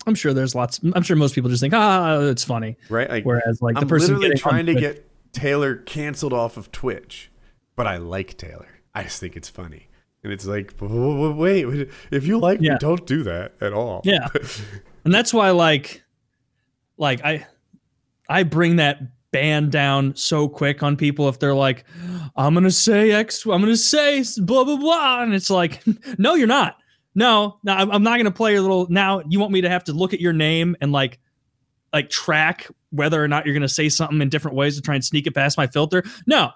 [0.07, 0.81] I'm sure there's lots.
[0.95, 2.77] I'm sure most people just think, ah, it's funny.
[2.91, 3.09] right?
[3.11, 6.71] Like, Whereas, like the I'm person literally trying to Twitch- get Taylor canceled off of
[6.71, 7.31] Twitch,
[7.75, 8.69] but I like Taylor.
[8.95, 9.89] I just think it's funny,
[10.23, 12.73] and it's like, "W- w- wait, wait, if you like Yeah.
[12.75, 14.01] me, don't do that at all.
[14.05, 14.29] Yeah.
[15.05, 16.03] and that's why like
[16.99, 17.47] like I
[18.29, 19.01] I bring that
[19.37, 21.85] ban down so quick on people if they're like
[22.37, 25.83] I'm to say x I'm to say blah blah blah and it's like
[26.19, 26.79] no you're not.
[27.15, 29.93] No, no I'm not to play your little now you want me to have to
[29.93, 31.19] look at your name and like
[31.93, 35.05] like track whether or not you're to say something in different ways to try and
[35.05, 36.03] sneak it past my filter.
[36.27, 36.51] No.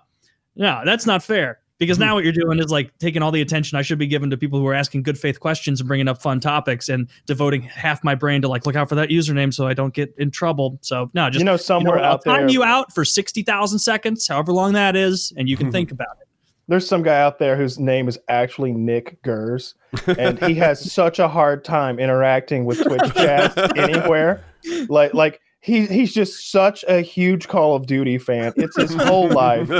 [0.56, 1.59] No, that's not fair.
[1.80, 2.06] Because mm-hmm.
[2.06, 4.36] now what you're doing is like taking all the attention I should be giving to
[4.36, 8.04] people who are asking good faith questions and bringing up fun topics and devoting half
[8.04, 10.78] my brain to like look out for that username so I don't get in trouble.
[10.82, 12.94] So no, just you know, you know somewhere what, I'll out there, time you out
[12.94, 15.72] for sixty thousand seconds, however long that is, and you can mm-hmm.
[15.72, 16.28] think about it.
[16.68, 19.74] there's some guy out there whose name is actually Nick Gers,
[20.06, 24.44] and he has such a hard time interacting with Twitch chat anywhere.
[24.88, 28.52] Like, like he he's just such a huge Call of Duty fan.
[28.56, 29.70] It's his whole life,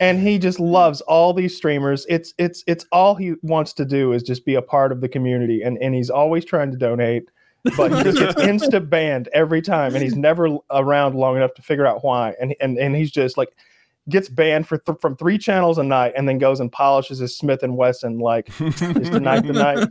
[0.00, 2.06] and he just loves all these streamers.
[2.08, 5.08] It's it's it's all he wants to do is just be a part of the
[5.08, 7.30] community, and and he's always trying to donate.
[7.76, 11.62] but he just gets insta banned every time, and he's never around long enough to
[11.62, 12.34] figure out why.
[12.40, 13.48] And and and he's just like
[14.08, 17.36] gets banned for th- from three channels a night, and then goes and polishes his
[17.36, 19.88] Smith and Wesson like is tonight the night,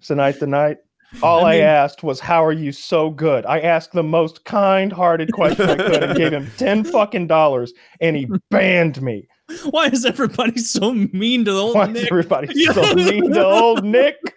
[0.00, 0.76] is tonight the night.
[1.22, 5.32] All I, I asked was, "How are you so good?" I asked the most kind-hearted
[5.32, 9.26] question I could, and gave him ten fucking dollars, and he banned me.
[9.70, 12.04] Why is everybody so mean to the old Why is Nick?
[12.10, 14.16] everybody so mean to old Nick?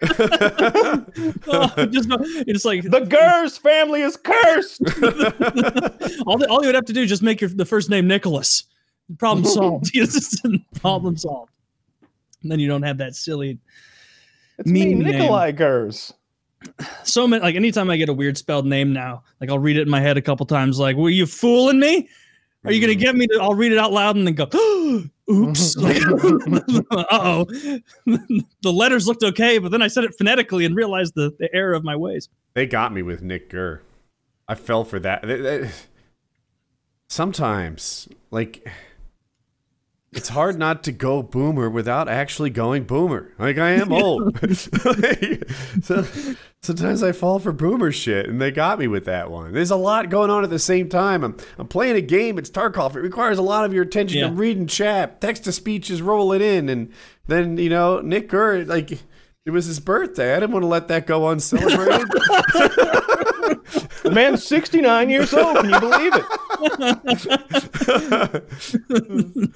[1.48, 2.08] Oh, just,
[2.46, 4.80] it's like The Gers family is cursed.
[6.26, 8.06] all, the, all you would have to do is just make your the first name
[8.06, 8.64] Nicholas.
[9.18, 9.90] Problem solved.
[10.80, 11.52] Problem solved.
[12.42, 13.58] And then you don't have that silly
[14.58, 15.12] It's me, Mean name.
[15.18, 16.14] Nikolai Gers.
[17.04, 19.82] so many like anytime I get a weird spelled name now, like I'll read it
[19.82, 22.08] in my head a couple times, like, were you fooling me?
[22.64, 24.44] Are you gonna get me to I'll read it out loud and then go,
[25.30, 25.76] oops.
[26.90, 27.44] uh oh.
[28.06, 31.74] the letters looked okay, but then I said it phonetically and realized the, the error
[31.74, 32.28] of my ways.
[32.54, 33.82] They got me with Nick Gurr.
[34.48, 35.22] I fell for that.
[35.22, 35.70] Th- th-
[37.08, 38.66] Sometimes, like,
[40.12, 43.32] it's hard not to go boomer without actually going boomer.
[43.38, 44.42] Like, I am old.
[44.42, 45.48] Like,
[45.82, 46.06] so,
[46.62, 49.52] sometimes I fall for boomer shit, and they got me with that one.
[49.52, 51.24] There's a lot going on at the same time.
[51.24, 52.38] I'm, I'm playing a game.
[52.38, 52.94] It's Tarkov.
[52.94, 54.20] It requires a lot of your attention.
[54.20, 54.26] Yeah.
[54.26, 55.22] I'm reading chat.
[55.22, 56.68] Text to speech is rolling in.
[56.68, 56.92] And
[57.26, 60.32] then, you know, Nick Gurr, like, it was his birthday.
[60.36, 62.06] I didn't want to let that go uncelebrated.
[64.02, 65.56] The man's 69 years old.
[65.58, 66.24] Can you believe it?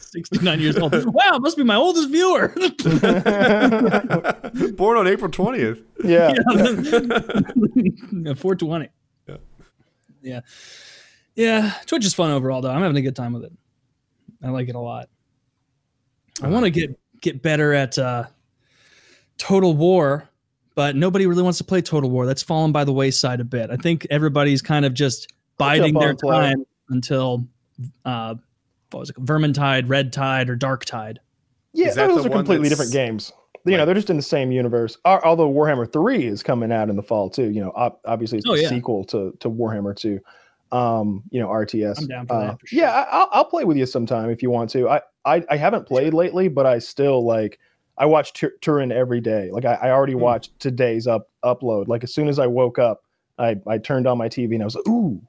[0.01, 0.93] 69 years old.
[1.13, 2.49] Wow, must be my oldest viewer.
[4.77, 5.83] Born on April 20th.
[6.05, 6.35] Yeah.
[8.35, 8.89] 420.
[9.27, 9.37] Yeah.
[10.23, 10.41] Yeah.
[11.35, 11.73] Yeah.
[11.87, 12.71] Twitch is fun overall though.
[12.71, 13.53] I'm having a good time with it.
[14.43, 15.09] I like it a lot.
[16.43, 18.25] I want to get get better at uh
[19.39, 20.29] Total War,
[20.77, 22.25] but nobody really wants to play Total War.
[22.27, 23.71] That's fallen by the wayside a bit.
[23.71, 26.37] I think everybody's kind of just biding their on play.
[26.51, 27.45] time until
[28.05, 28.37] uh
[28.93, 29.17] what was it?
[29.17, 31.19] Vermintide, Red Tide, or Dark Tide.
[31.73, 33.33] Yeah, those are completely different games.
[33.65, 34.97] You know, they're just in the same universe.
[35.05, 37.51] Al- Although Warhammer 3 is coming out in the fall too.
[37.51, 38.69] You know, ob- obviously it's Oh, the yeah.
[38.69, 40.21] sequel to, to Warhammer 2.
[40.71, 41.99] Um, you know, RTS.
[41.99, 42.79] I'm down for Uh, that, for sure.
[42.79, 44.89] Yeah, I, I'll, I'll play with you sometime if you want to.
[44.89, 47.59] I, I, I haven't played lately, but I still like
[47.99, 49.51] I watch Tur- Turin every day.
[49.53, 50.21] Like I, I already Hmm.
[50.21, 51.89] watched today's up upload.
[51.89, 53.03] Like as soon as I woke up,
[53.39, 55.21] I, I turned on my TV and I was like, ooh,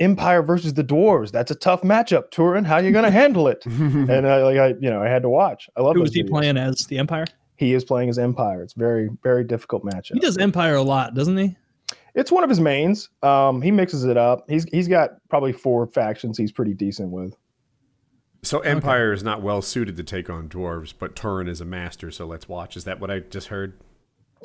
[0.00, 1.32] Empire versus the Dwarves.
[1.32, 2.64] That's a tough matchup, Turin.
[2.64, 3.64] How are you gonna handle it?
[3.66, 5.68] and I like I you know I had to watch.
[5.76, 6.28] I love Who was he videos.
[6.30, 6.86] playing as?
[6.86, 7.24] The Empire?
[7.56, 8.62] He is playing as Empire.
[8.62, 10.12] It's very very difficult matchup.
[10.14, 11.56] He does Empire a lot, doesn't he?
[12.14, 13.08] It's one of his mains.
[13.22, 14.44] Um, he mixes it up.
[14.48, 16.38] He's he's got probably four factions.
[16.38, 17.36] He's pretty decent with.
[18.42, 22.10] So Empire is not well suited to take on dwarves, but Turin is a master,
[22.10, 22.76] so let's watch.
[22.76, 23.74] Is that what I just heard?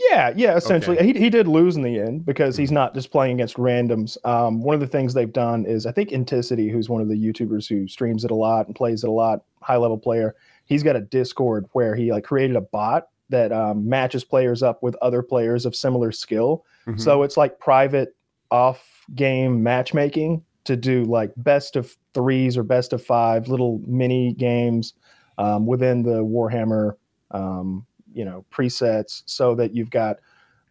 [0.10, 0.56] Yeah, yeah.
[0.56, 1.14] Essentially, Okay.
[1.14, 4.18] he he did lose in the end because he's not just playing against randoms.
[4.26, 7.16] Um, one of the things they've done is I think Inticity, who's one of the
[7.16, 10.82] YouTubers who streams it a lot and plays it a lot, high level player, he's
[10.82, 14.96] got a Discord where he like created a bot that um, matches players up with
[15.04, 16.66] other players of similar skill.
[16.88, 17.00] Mhm.
[17.00, 18.16] So it's like private
[18.50, 24.34] off game matchmaking to do like best of threes or best of five little mini
[24.34, 24.94] games
[25.38, 26.94] um, within the Warhammer,
[27.32, 30.18] um, you know, presets, so that you've got,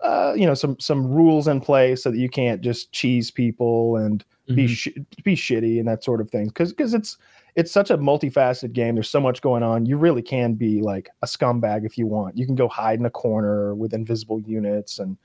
[0.01, 3.97] uh, you know, some some rules in place so that you can't just cheese people
[3.97, 4.25] and
[4.55, 4.69] be Mhm.
[4.69, 4.89] sh-
[5.25, 6.47] be shitty and that sort of thing.
[6.49, 7.17] Because because it's
[7.55, 8.95] it's such a multifaceted game.
[8.95, 9.87] There's so much going on.
[9.87, 12.37] You really can be like a scumbag if you want.
[12.39, 15.17] You can go hide in a corner with invisible units and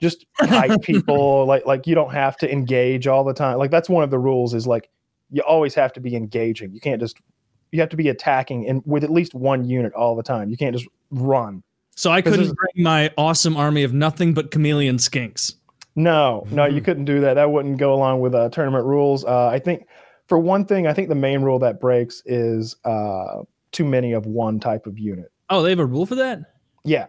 [0.00, 1.46] just fight people.
[1.46, 3.58] Like like you don't have to engage all the time.
[3.58, 4.54] Like that's one of the rules.
[4.54, 4.90] Is like
[5.30, 6.72] you always have to be engaging.
[6.72, 7.18] You can't just
[7.72, 10.50] you have to be attacking and with at least one unit all the time.
[10.50, 11.62] You can't just run.
[11.96, 15.54] So i couldn't bring my awesome army of nothing but chameleon skinks.
[15.94, 17.34] No, no, you couldn't do that.
[17.34, 19.24] That wouldn't go along with uh, tournament rules.
[19.24, 19.86] Uh, I think,
[20.26, 24.26] for one thing, I think the main rule that breaks is uh, too many of
[24.26, 25.32] one type of unit.
[25.48, 26.40] Oh, they have a rule for that?
[26.84, 27.06] Yeah,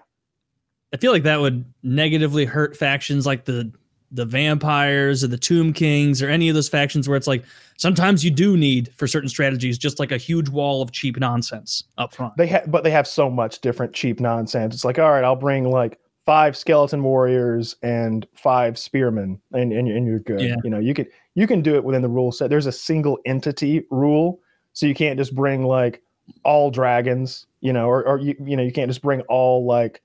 [0.93, 3.71] I feel like that would negatively hurt factions like the
[4.11, 7.43] the vampires or the tomb kings or any of those factions where it's like
[7.77, 11.83] sometimes you do need for certain strategies just like a huge wall of cheap nonsense
[11.97, 12.33] up front.
[12.37, 14.73] they have, but they have so much different cheap nonsense.
[14.73, 19.87] It's like, all right, I'll bring like five skeleton warriors and five spearmen, and and,
[19.87, 20.41] and you're good.
[20.41, 20.55] Yeah.
[20.63, 22.49] You know, you could you can do it within the rule set.
[22.49, 24.39] There's a single entity rule,
[24.73, 26.01] so you can't just bring like
[26.43, 27.45] all dragons.
[27.59, 30.01] You know, or or you you know you can't just bring all like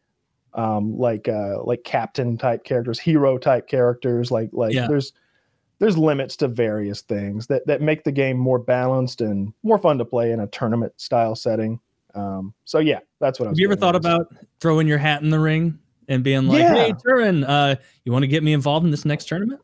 [0.54, 4.86] um like uh like captain type characters hero type characters like like Yeah.
[4.86, 5.12] there's
[5.78, 9.98] there's limits to various things that that make the game more balanced and more fun
[9.98, 11.80] to play in a tournament style setting
[12.14, 13.58] um so yeah that's what i was.
[13.58, 16.74] Have you ever thought about throwing your hat in the ring and being like, Yeah.
[16.74, 19.60] "Hey, Turin, uh, you want to get me involved in this next tournament?"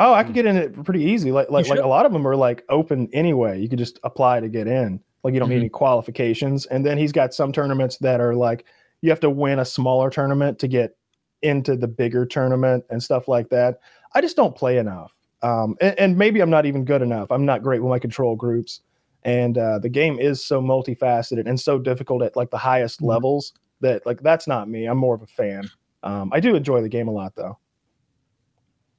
[0.00, 2.24] oh i could get in it pretty easy like like, like a lot of them
[2.28, 5.54] are like open anyway you could just apply to get in like you don't Mhm.
[5.54, 8.64] need any qualifications and then he's got some tournaments that are like
[9.00, 10.96] you have to win a smaller tournament to get
[11.42, 13.78] into the bigger tournament and stuff like that.
[14.14, 15.14] I just don't play enough.
[15.42, 17.30] Um, and, and maybe i'm not even good enough.
[17.30, 18.80] I'm not great with my control groups.
[19.22, 23.06] And uh, the game is so multifaceted and so difficult at like the highest Mhm.
[23.08, 24.86] levels that like that's not me.
[24.86, 25.68] I'm more of a fan.
[26.02, 27.58] Um, i do enjoy the game a lot though.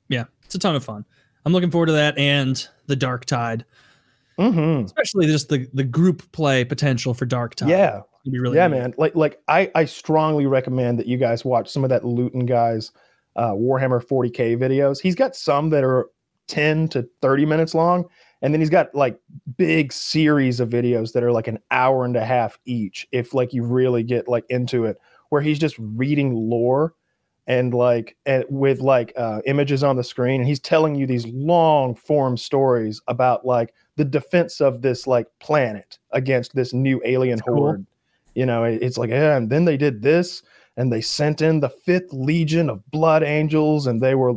[0.08, 1.06] Yeah, it's a ton of fun.
[1.46, 3.64] I'm looking forward to that and the Darktide,
[4.40, 7.70] hmm especially just the the group play potential for Darktide.
[7.70, 8.78] yeah really yeah, neat.
[8.78, 8.94] man.
[8.98, 12.92] Like, like I, I strongly recommend that you guys watch some of that Luetin guys,
[13.36, 15.00] uh, Warhammer 40k videos.
[15.00, 16.10] He's got some that are
[16.48, 18.06] 10 to 30 minutes long,
[18.42, 19.20] and then he's got like
[19.58, 23.08] big series of videos that are like an hour and a half each.
[23.12, 24.98] If like you really get like into it,
[25.30, 26.94] where he's just reading lore
[27.50, 31.26] and like and with like uh, images on the screen, and he's telling you these
[31.28, 37.40] long form stories about like the defense of this like planet against this new alien
[37.42, 37.56] cool.
[37.58, 37.86] horde
[38.36, 40.42] you know it- it's like yeah and then they did this
[40.78, 44.36] and they sent in the fifth legion of blood angels and they were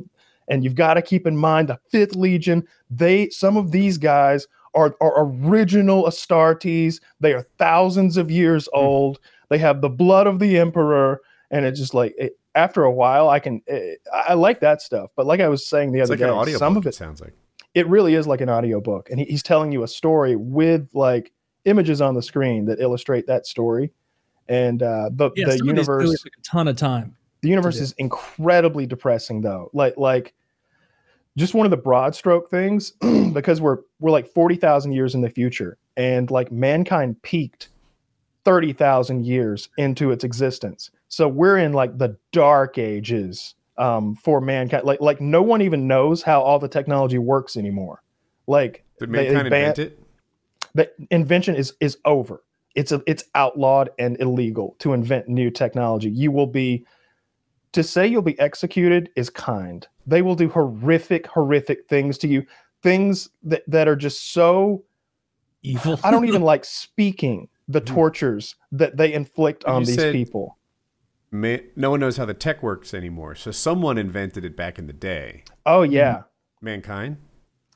[0.49, 4.49] and you've got to keep in mind the fifth legion they some of these guys
[4.75, 8.81] are, are original astartes they are thousands of years Hmm.
[8.81, 9.21] old
[9.51, 11.21] they have the blood of the emperor
[11.53, 14.83] and it's just like it, after a while i can eh, i I like that
[14.83, 16.91] stuff but like i was saying the It's other like an day some of it
[16.91, 17.33] it sounds like.
[17.75, 21.33] it really is like an audiobook and he, he's telling you a story with like
[21.65, 23.91] images on the screen that illustrate that story
[24.49, 27.17] and uh the, Yeah, the some of these really universe took a ton of time.
[27.41, 30.35] the universe is incredibly depressing though like like
[31.39, 32.93] just one of the broad stroke things
[33.33, 37.71] because we're we're like 40,000 years in the future and like mankind peaked
[38.45, 44.85] 30,000 years into its existence so we're in like the dark ages um for mankind
[44.85, 48.03] like like no one even knows how all the technology works anymore
[48.47, 49.99] like Did they- they ban- invent it?
[50.75, 52.43] that invention is is over.
[52.75, 56.09] It's a, it's outlawed and illegal to invent new technology.
[56.11, 56.87] You will be
[57.73, 59.87] to say you'll be executed is kind.
[60.07, 62.47] They will do horrific, horrific things to you.
[62.83, 64.83] Things that, that are just so
[65.63, 66.01] Evil.
[66.03, 67.87] I don't even like speaking the Mhm.
[67.87, 70.57] tortures that they inflict on you these said- people.
[71.33, 73.35] Ma no one knows how the tech works anymore.
[73.35, 75.45] So someone invented it back in the day.
[75.67, 76.23] Oh yeah.
[76.61, 77.17] Mankind.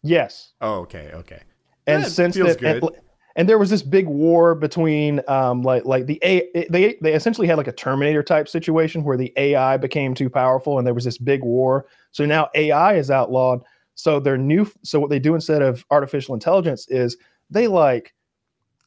[0.03, 0.53] Yes.
[0.61, 1.40] Oh, okay, okay.
[1.87, 2.90] and since feels that, and,
[3.35, 7.47] and there was this big war between um like like the a they they essentially
[7.47, 11.05] had like a terminator type situation where the ai became too powerful and there was
[11.05, 13.63] this big war so now ai is outlawed
[13.94, 17.17] so their new so what they do instead of artificial intelligence is
[17.50, 18.15] they like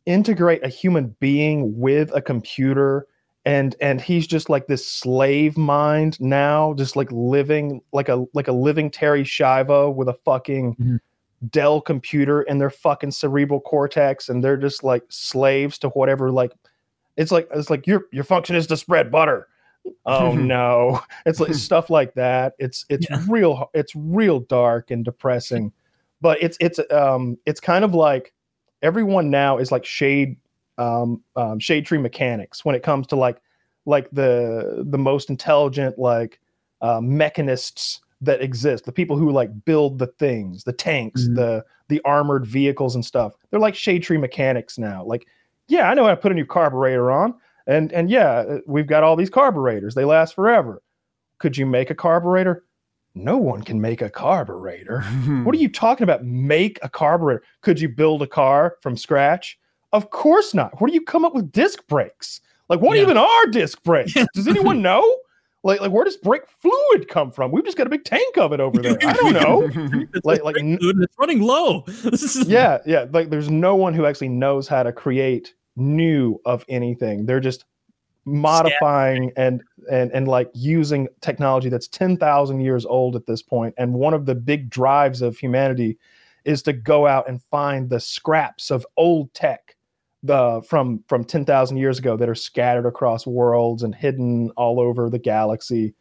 [0.05, 3.07] integrate a human being with a computer
[3.45, 8.47] and and he's just like this slave mind now just like living like a like
[8.47, 10.99] a living Terri Schiavo with a fucking Mhm.
[11.49, 16.31] Dell computer in their fucking cerebral cortex, and they're just like slaves to whatever.
[16.31, 16.51] Like,
[17.15, 19.47] it's like it's like your your function is to spread butter.
[20.05, 22.55] Oh no, it's like stuff like that.
[22.59, 23.23] It's it's Yeah.
[23.29, 23.69] real.
[23.73, 25.71] It's real dark and depressing,
[26.19, 28.33] but it's it's um it's kind of like
[28.81, 30.35] everyone now is like shade
[30.80, 33.41] um, um shade tree mechanics when it comes to like
[33.86, 36.39] like the the most intelligent like
[36.82, 41.36] uh, mechanists that exist the people who like build the things the tanks Mhm.
[41.36, 43.34] the the armored vehicles and stuff.
[43.49, 45.03] They're like shade tree mechanics now.
[45.03, 45.27] Like
[45.67, 47.34] yeah i know how to put a new carburetor on
[47.67, 49.93] and and yeah uh, we've got all these carburetors.
[49.95, 50.82] They last forever.
[51.39, 52.63] Could you make a carburetor?
[53.15, 55.01] No one can make a carburetor.
[55.43, 56.23] What are you talking about?
[56.25, 57.43] Make a carburetor.
[57.61, 59.59] Could you build a car from scratch
[59.93, 60.79] of course not.
[60.79, 62.41] Where do you come up with disc brakes?
[62.69, 63.03] Like what Yeah.
[63.03, 64.13] even are disc brakes?
[64.33, 65.17] Does anyone know?
[65.63, 67.51] Like like where does brake fluid come from?
[67.51, 68.97] We've just got a big tank of it over there.
[69.03, 69.69] I don't know.
[70.13, 71.83] It's like like it's running low.
[72.47, 73.05] Yeah yeah.
[73.11, 77.25] Like there's no one who actually knows how to create new of anything.
[77.25, 77.65] They're just
[78.25, 83.73] modifying and and and like using technology that's 10,000 years old at this point.
[83.77, 85.97] And one of the big drives of humanity
[86.45, 89.68] is to go out and find the scraps of old tech
[90.24, 95.09] the from from 10,000 years ago that are scattered across worlds and hidden all over
[95.09, 95.95] the galaxy.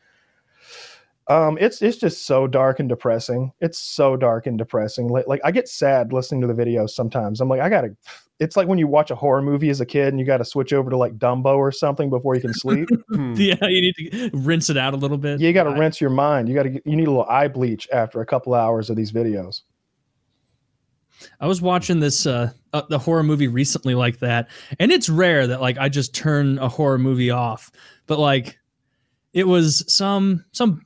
[1.29, 3.53] Um it's it's just so dark and depressing.
[3.61, 5.09] It's so dark and depressing.
[5.09, 7.41] Like, like i get sad listening to the videos sometimes.
[7.41, 7.95] I'm like i gotta
[8.41, 10.73] it's like when you watch a horror movie as a kid and you gotta switch
[10.73, 12.89] over to like dumbo or something before you can sleep.
[13.37, 15.41] Yeah, you need to rinse it out a little bit.
[15.41, 16.49] you gotta rinse your mind.
[16.49, 19.62] You gotta you need a little eye bleach after a couple hours of these videos
[21.41, 24.49] I was watching this uh, uh the horror movie recently like that,
[24.79, 27.71] and it's rare that like I just turn a horror movie off.
[28.07, 28.59] But like,
[29.33, 30.83] it was some some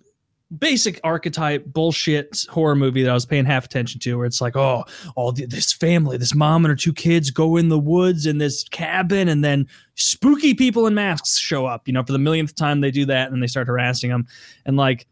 [0.58, 4.56] basic archetype bullshit horror movie that I was paying half attention to, where it's like,
[4.56, 4.84] oh,
[5.16, 8.38] all the, this family, this mom and her two kids go in the woods in
[8.38, 11.86] this cabin, and then spooky people in masks show up.
[11.86, 14.26] You know, for the millionth time they do that, and they start harassing them,
[14.66, 15.06] and like,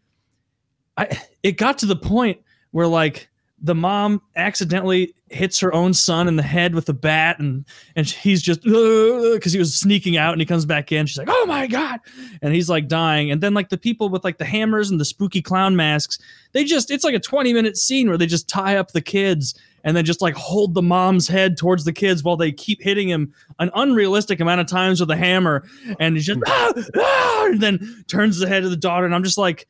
[0.97, 2.41] I it got to the point
[2.73, 3.30] where like
[3.63, 8.07] the mom accidentally hits her own son in the head with a bat and and
[8.09, 11.07] he's just because he was sneaking out and he comes back in.
[11.07, 12.01] She's like oh my god.
[12.43, 13.31] And he's like dying.
[13.31, 16.19] And then like the people with like the hammers and the spooky clown masks
[16.53, 19.55] they just it's like a 20 minute scene where they just tie up the kids
[19.85, 23.09] and then just like hold the mom's head towards the kids while they keep hitting
[23.09, 25.65] him an unrealistic amount of times with a hammer.
[25.99, 29.07] And he's just ah, ah, and then turns the head of the daughter.
[29.07, 29.69] And i'm just like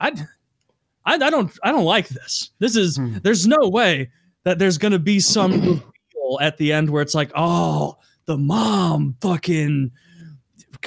[0.00, 0.12] i
[1.08, 2.50] I, I don't I don't like this.
[2.58, 3.16] This is Hmm.
[3.22, 4.10] there's no way
[4.44, 7.96] that there's gonna be some reveal at the end where it's like, oh,
[8.26, 9.90] the mom fucking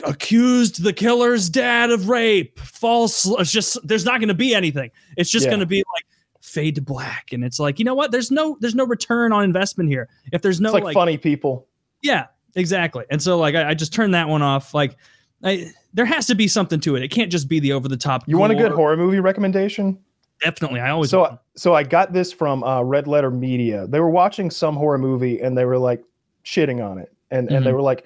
[0.05, 2.59] accused the killer's dad of rape.
[2.59, 3.25] False.
[3.39, 4.91] It's just there's not gonna be anything.
[5.17, 5.51] It's just Yeah.
[5.51, 6.05] gonna be like
[6.41, 8.11] fade to black, and it's like you know what?
[8.11, 10.07] There's no there's no return on investment here.
[10.31, 11.67] If there's no it's like, like funny people
[12.03, 13.05] yeah, exactly.
[13.11, 14.73] And so like I, I just turned that one off.
[14.73, 14.97] Like
[15.43, 17.03] I, there has to be something to it.
[17.03, 18.23] It can't just be the over the top.
[18.27, 19.99] you want a good horror movie recommendation
[20.41, 20.79] Definitely.
[20.79, 21.39] I always so want.
[21.55, 23.85] so I got this from uh, Red Letter Media.
[23.87, 26.03] They were watching some horror movie and they were like
[26.43, 28.05] shitting on it, and and they were like,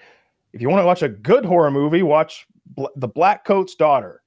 [0.53, 4.21] if you want to watch a good horror movie, watch Bl- The Black Coat's Daughter,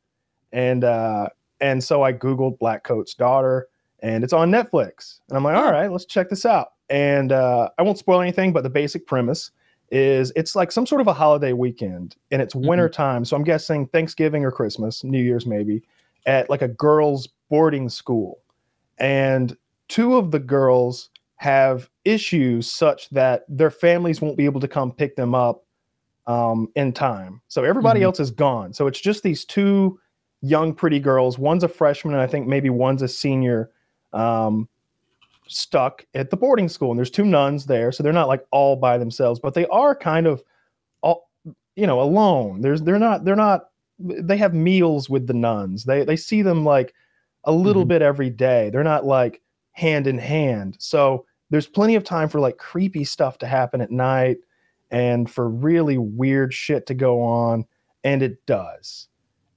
[0.53, 1.29] and uh,
[1.61, 3.69] and so I googled Black Coat's Daughter,
[4.01, 6.69] and it's on Netflix, and I'm like, all right, let's check this out.
[6.89, 9.51] And uh, I won't spoil anything, but the basic premise
[9.91, 12.67] is it's like some sort of a holiday weekend, and it's Mhm.
[12.69, 15.83] winter time, so I'm guessing Thanksgiving or Christmas, New Year's maybe,
[16.25, 18.39] at like a girls' boarding school
[18.99, 19.57] and
[19.89, 24.93] two of the girls have issues such that their families won't be able to come
[24.93, 25.65] pick them up
[26.27, 27.41] um, in time.
[27.49, 28.05] So everybody Mhm.
[28.05, 28.73] else is gone.
[28.75, 29.99] So it's just these two
[30.43, 31.39] young, pretty girls.
[31.39, 33.71] One's a freshman, and I think maybe one's a senior.
[34.13, 34.69] Um,
[35.47, 38.77] stuck at the boarding school and there's two nuns there so they're not like all
[38.77, 40.43] by themselves but they are kind of
[41.01, 41.31] all
[41.75, 46.05] you know alone there's they're not they're not they have meals with the nuns they
[46.05, 46.93] they see them like
[47.45, 47.89] a little Mhm.
[47.89, 48.71] bit every day.
[48.71, 49.41] They're not like
[49.73, 50.77] hand in hand.
[50.79, 54.39] So there's plenty of time for like creepy stuff to happen at night
[54.91, 57.65] and for really weird shit to go on
[58.05, 59.09] and it does.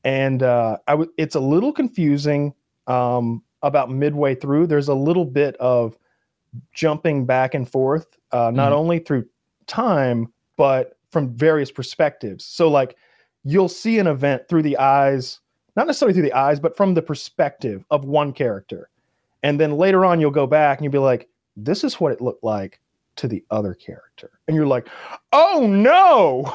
[0.04, 2.54] And uh i it's a little confusing
[2.88, 4.68] um about midway through.
[4.68, 5.98] There's a little bit of
[6.74, 8.76] jumping back and forth uh not Mhm.
[8.76, 9.26] only through
[9.68, 12.46] time but from various perspectives.
[12.46, 12.96] So like
[13.44, 15.41] you'll see an event through the eyes
[15.76, 18.90] not necessarily through the eyes but from the perspective of one character
[19.44, 22.22] and then later on you'll go back and you'll be like this is what it
[22.22, 22.80] looked like
[23.16, 24.88] to the other character and you're like
[25.34, 26.54] oh no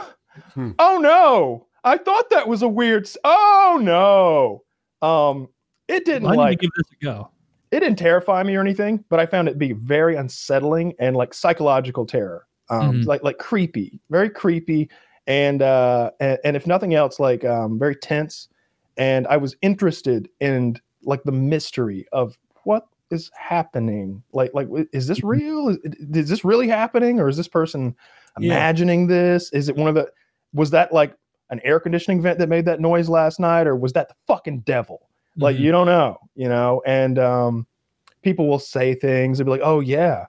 [0.52, 0.72] Hmm.
[0.78, 4.62] oh no i thought that was a weird oh no
[5.06, 5.48] um
[5.88, 7.30] it didn't Why like you give this a go?
[7.70, 11.32] it didn't terrify me or anything, but I found it be very unsettling and like
[11.34, 13.06] psychological terror, um, Mhm.
[13.06, 14.88] like like creepy, very creepy,
[15.26, 18.48] and uh, and, and if nothing else, like um, very tense.
[18.96, 24.22] And I was interested in like the mystery of what is happening.
[24.32, 25.68] Like like is this real?
[25.68, 25.78] Is,
[26.14, 27.94] is this really happening, or is this person
[28.38, 28.46] Yeah.
[28.46, 29.52] imagining this?
[29.52, 30.10] Is it one of the?
[30.52, 31.14] Was that like
[31.50, 34.60] an air conditioning vent that made that noise last night, or was that the fucking
[34.60, 35.08] devil?
[35.38, 35.60] like Mhm.
[35.60, 37.66] you don't know you know and um
[38.22, 40.24] people will say things they'll be like oh yeah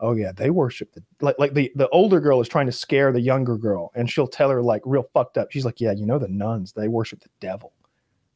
[0.00, 3.12] oh yeah they worship the like like the the older girl is trying to scare
[3.12, 6.06] the younger girl and she'll tell her like real fucked up she's like yeah you
[6.06, 7.74] know the nuns they worship the devil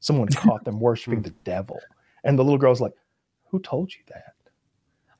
[0.02, 1.80] someone caught them worshiping the devil.
[2.24, 2.92] And the little girl's like
[3.50, 4.34] who told you that?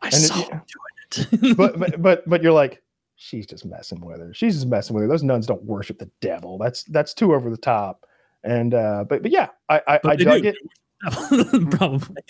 [0.03, 1.57] I and it- saw him doing it.
[1.57, 2.83] but but but, but you're like
[3.16, 4.35] she's just messing with her.
[4.35, 5.09] She's just messing with her.
[5.09, 6.59] Those nuns don't worship the devil.
[6.59, 8.07] That's that's too over the top.
[8.45, 10.49] And uh but but yeah i i, I dug do.
[10.49, 10.57] it.
[11.70, 12.22] Probably.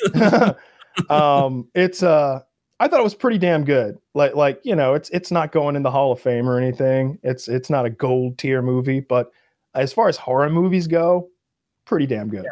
[1.11, 2.41] um it's uh
[2.81, 3.97] i thought it was pretty damn good.
[4.15, 7.19] Like like you know it's it's not going in the hall of fame or anything.
[7.23, 9.01] It's it's not a gold tier movie.
[9.01, 9.31] But
[9.75, 11.29] as far as horror movies go
[11.85, 12.47] pretty damn good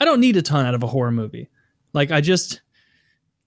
[0.00, 1.48] I don't need a ton out of a horror movie.
[1.92, 2.62] Like I just,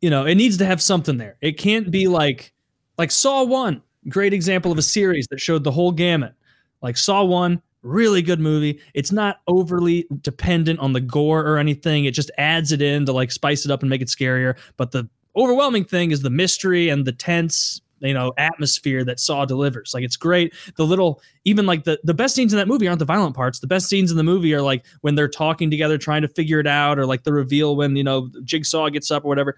[0.01, 1.37] you know, it needs to have something there.
[1.41, 2.53] It can't be like,
[2.97, 6.33] like Saw One, great example of a series that showed the whole gamut.
[6.81, 8.79] Like Saw One, really good movie.
[8.93, 12.05] It's not overly dependent on the gore or anything.
[12.05, 14.55] It just adds it in to like spice it up and make it scarier.
[14.77, 19.45] But the overwhelming thing is the mystery and the tense, you know, atmosphere that Saw
[19.45, 19.93] delivers.
[19.93, 20.53] Like it's great.
[20.75, 23.59] The little, even like the the best scenes in that movie aren't the violent parts.
[23.59, 26.59] The best scenes in the movie are like when they're talking together, trying to figure
[26.59, 29.57] it out, or like the reveal when you know Jigsaw gets up or whatever.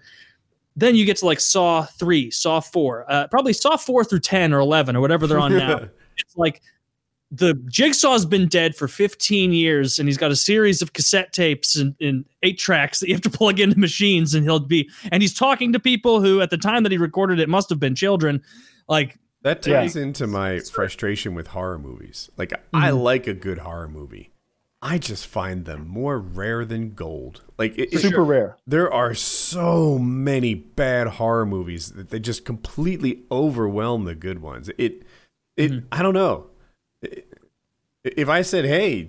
[0.76, 4.52] Then you get to like Saw three, Saw four, uh, probably Saw four through ten
[4.52, 5.88] or eleven or whatever they're on now.
[6.18, 6.62] it's like
[7.30, 11.74] the Jigsaw's been dead for 15 years and he's got a series of cassette tapes
[11.76, 15.22] and, and eight tracks that you have to plug into machines and he'll be and
[15.22, 17.94] he's talking to people who at the time that he recorded it must have been
[17.96, 18.40] children
[18.88, 19.80] like That Yeah.
[19.80, 22.30] ties into my frustration with horror movies.
[22.36, 22.98] Like I Mm-hmm.
[22.98, 24.30] like a good horror movie.
[24.82, 27.42] I just find them more rare than gold.
[27.58, 32.44] Like it, it- super rare there are so many bad horror movies that they just
[32.44, 34.70] completely overwhelm the good ones.
[34.78, 35.02] It
[35.56, 35.86] it Mm-hmm.
[35.90, 36.46] I don't know.
[38.04, 39.08] If I said, "Hey,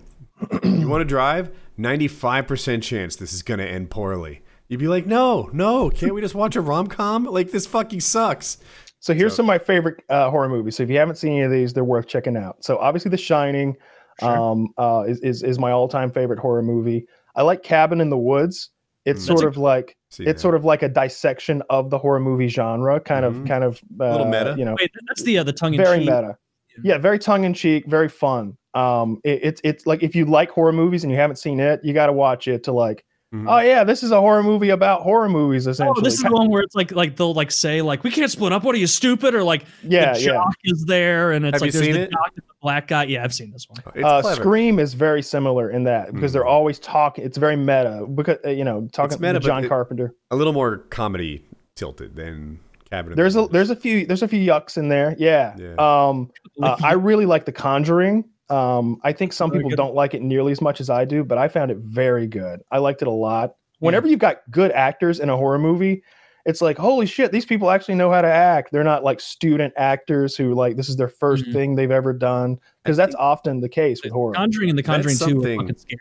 [0.64, 4.42] you want to drive?" 95% chance this is going to end poorly.
[4.68, 7.26] You'd be like, "No, no, can't we just watch a rom-com?
[7.26, 8.58] Like this fucking sucks."
[9.00, 10.76] So here's some of my favorite uh, horror movies.
[10.76, 12.64] So if you haven't seen any of these, they're worth checking out.
[12.64, 13.78] So obviously, The Shining
[14.24, 17.06] um, uh, is, is is my all time favorite horror movie.
[17.36, 18.72] I like Cabin in the Woods.
[19.06, 19.28] It's Mm.
[19.28, 22.20] sort That's a- of like See it's sort of like a dissection of the horror
[22.20, 23.42] movie genre, kind Mhm.
[23.42, 24.56] of kind of uh, Little meta.
[24.58, 26.38] You know, wait that's the uh, the tongue in very cheek meta.
[26.84, 28.58] Yeah, very tongue in cheek, very fun.
[28.74, 31.80] Um, it, it's it's like if you like horror movies and you haven't seen it,
[31.84, 33.04] you got to watch it to like.
[33.34, 33.46] Mhm.
[33.52, 35.68] Oh yeah, this is a horror movie about horror movies.
[35.68, 38.10] Essentially, Oh, this is the one where it's like like they'll like say like we
[38.12, 38.64] can't split up.
[38.64, 39.36] What are you stupid?
[39.36, 40.44] Or like yeah, the yeah.
[40.64, 42.12] is there and it's Have like there's the it?
[42.12, 43.04] jock and the black guy.
[43.04, 43.82] Yeah, I've seen this one.
[43.96, 44.22] It's uh.
[44.36, 46.50] Scream is very similar in that because they're Mhm.
[46.52, 47.26] always talking.
[47.26, 50.16] It's very meta because uh, you know talking It's meta, with but John it- Carpenter.
[50.32, 51.44] a little more comedy
[51.76, 52.60] tilted than
[52.90, 53.12] Cabin.
[53.12, 55.16] in the There's a there's a few there's a few yucks in there.
[55.18, 55.56] Yeah.
[55.58, 55.76] Yeah.
[55.78, 56.32] Um,
[56.62, 58.26] uh, I really like The Conjuring.
[58.50, 59.76] Um, I think some Very people good.
[59.78, 62.62] don't like it nearly as much as I do, but I found it very good.
[62.72, 63.56] I liked it a lot.
[63.80, 66.02] Whenever you've got good actors in a horror movie,
[66.46, 68.72] it's like holy shit, these people actually know how to act.
[68.72, 71.54] They're not like student actors who like this is their 1st Mhm.
[71.54, 74.34] thing they've ever done because that's often the case with horror.
[74.34, 76.00] Conjuring and the Conjuring two are fucking scary.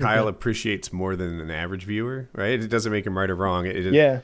[0.00, 2.62] Kyle appreciates more than an average viewer, right?
[2.62, 3.66] It doesn't make him right or wrong.
[3.66, 4.20] It, it- Yeah.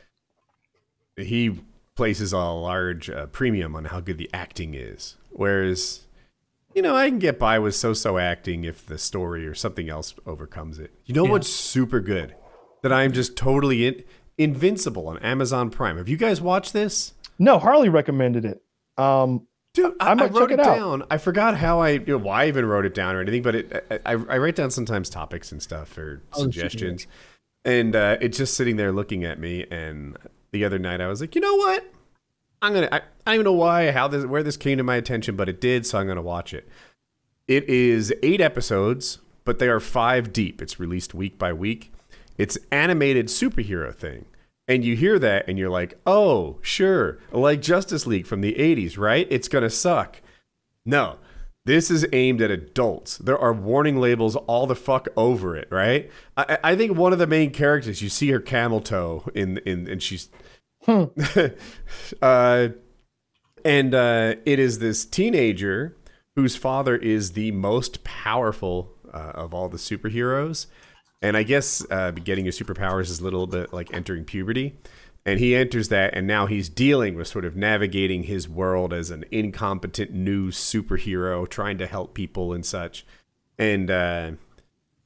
[1.16, 1.58] he
[1.96, 6.02] places a large uh, premium on how good the acting is, whereas.
[6.74, 10.14] You know, I can get by with so-so acting if the story or something else
[10.26, 10.92] overcomes it.
[11.06, 11.30] You know Yeah.
[11.30, 12.34] what's super good?
[12.82, 14.04] That I'm just totally in,
[14.36, 15.96] invincible on Amazon Prime.
[15.96, 17.14] Have you guys watched this?
[17.38, 18.62] No, Harley recommended it.
[18.98, 20.76] Um, Dude, I, I I wrote check it, it out.
[20.76, 21.02] down.
[21.10, 23.54] I forgot how I, you know, why I even wrote it down or anything, but
[23.54, 27.06] it, I, I, I write down sometimes topics and stuff or Oh, suggestions,
[27.64, 29.64] and uh, it's just sitting there looking at me.
[29.70, 30.18] And
[30.52, 31.92] the other night, I was like, you know what?
[32.62, 32.88] I'm gonna.
[32.90, 35.48] I, I don't even know why, how this, where this came to my attention, but
[35.48, 36.68] it did, so I'm gonna watch it.
[37.46, 40.60] It is eight episodes, but they are five deep.
[40.62, 41.92] It's released week by week.
[42.38, 44.26] It's animated superhero thing.
[44.68, 48.98] And you hear that and you're like, oh, sure, like Justice League from the 80s,
[48.98, 49.26] right?
[49.30, 50.20] It's to suck.
[50.84, 51.18] No,
[51.66, 53.18] this is aimed at adults.
[53.18, 56.10] There are warning labels all the fuck over it, right?
[56.36, 59.88] I, I think one of the main characters, you see her camel toe in, in
[59.88, 60.30] and she's.
[62.22, 62.68] uh,
[63.64, 65.96] and uh, it is this teenager
[66.36, 70.66] whose father is the most powerful uh, of all the superheroes
[71.22, 74.76] and I guess uh, getting your superpowers is a little bit like entering puberty.
[75.26, 79.10] And he enters that, and now he's dealing with sort of navigating his world as
[79.10, 83.04] an incompetent new superhero, trying to help people and such.
[83.58, 84.30] And uh,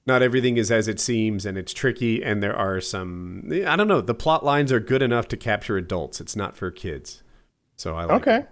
[0.04, 2.22] not everything is as it seems, and it's tricky.
[2.22, 5.78] And there are some, I don't know, the plot lines are good enough to capture
[5.78, 6.20] adults.
[6.20, 7.22] It's not for kids.
[7.76, 8.36] So I like Okay.
[8.40, 8.50] it.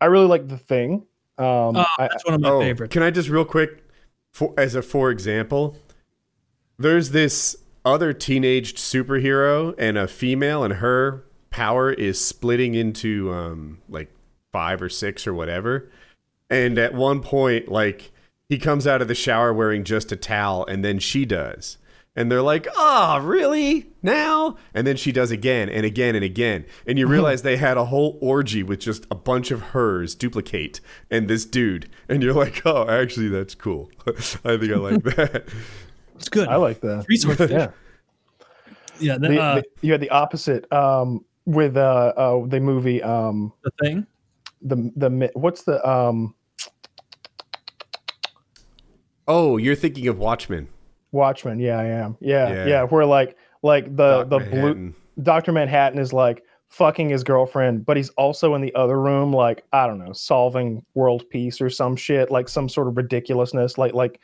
[0.00, 1.06] I really like the thing.
[1.38, 2.92] Um, Oh, I, that's one of my oh, favorites.
[2.92, 3.84] Can I just real quick,
[4.32, 5.76] for as a for example,
[6.78, 13.78] there's this other teenaged superhero and a female, and her power is splitting into um
[13.88, 14.10] like
[14.52, 15.90] five or six or whatever.
[16.50, 18.12] And at one point, like
[18.48, 21.78] he comes out of the shower wearing just a towel, and then she does.
[22.16, 23.88] And they're like, "Ah, really?
[24.02, 26.64] Now?" And then she does again and again and again.
[26.86, 30.80] And you realize they had a whole orgy with just a bunch of hers duplicate
[31.10, 31.90] and this dude.
[32.08, 33.90] And you're like, "Oh, actually that's cool.
[34.06, 34.12] I
[34.56, 35.48] think I like that."
[36.16, 36.48] It's good.
[36.48, 37.04] I like that.
[37.08, 37.38] Resource.
[37.50, 37.70] Yeah.
[39.00, 43.02] yeah, the, The, uh, the- you had the opposite um, with uh, uh, the movie
[43.02, 44.06] um, the thing.
[44.62, 46.34] the the what's the um,
[49.28, 50.68] oh, you're thinking of Watchmen.
[51.12, 51.58] Watchmen.
[51.60, 52.16] Yeah, I am.
[52.20, 52.66] Yeah, Yeah.
[52.66, 52.82] yeah.
[52.84, 57.96] Where like like the Doc the blue Doctor Manhattan is like fucking his girlfriend, but
[57.96, 61.94] he's also in the other room, like I don't know, solving world peace or some
[61.96, 64.20] shit, like some sort of ridiculousness, like like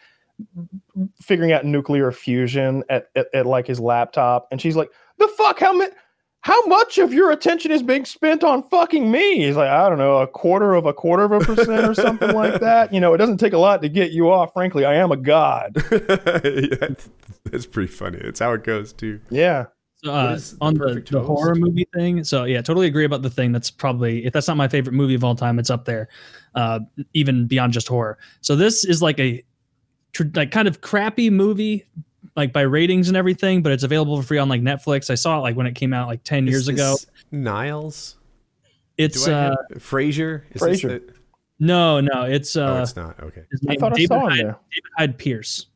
[1.21, 5.59] figuring out nuclear fusion at, at, at like his laptop, and she's like, "The fuck?
[5.59, 5.91] How much?
[6.43, 9.99] How much of your attention is being spent on fucking me?" He's like, "I don't
[9.99, 13.15] know, a quarter of a quarter of a percent or something like that." You know,
[13.15, 14.53] it doesn't take a lot to get you off.
[14.53, 15.75] Frankly, I am a god.
[15.91, 17.11] that's,
[17.45, 18.19] that's pretty funny.
[18.19, 19.21] It's how it goes too.
[19.31, 19.67] Yeah.
[20.03, 22.25] So, uh, is the on the, the horror movie thing.
[22.25, 23.53] So yeah, totally agree about the thing.
[23.53, 26.09] That's probably if that's not my favorite movie of all time, it's up there,
[26.55, 26.81] uh,
[27.13, 28.17] even beyond just horror.
[28.41, 29.45] So this is like a
[30.13, 31.87] tr- like kind of crappy movie,
[32.37, 35.11] like by ratings and everything, but it's available for free on like Netflix.
[35.11, 36.97] I saw it like when it came out like ten years Is ago.
[37.31, 38.17] Niles.
[38.99, 40.43] It's Do I uh Frasier.
[40.53, 40.69] Is Frasier.
[40.69, 41.15] This the,
[41.59, 43.19] no no it's uh oh, it's not.
[43.21, 43.43] Okay.
[43.51, 44.45] his I name- thought I David saw him Hyde, there.
[44.47, 45.67] David Hyde Pierce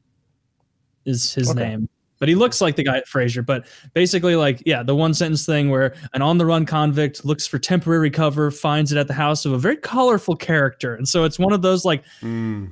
[1.04, 1.60] is his Okay.
[1.60, 1.88] name.
[2.20, 3.44] But he looks like the guy at Frasier.
[3.44, 7.46] But basically, like, yeah, the one sentence thing where an on the run convict looks
[7.46, 10.94] for temporary cover, finds it at the house of a very colorful character.
[10.94, 12.70] And so it's one of those like Mm.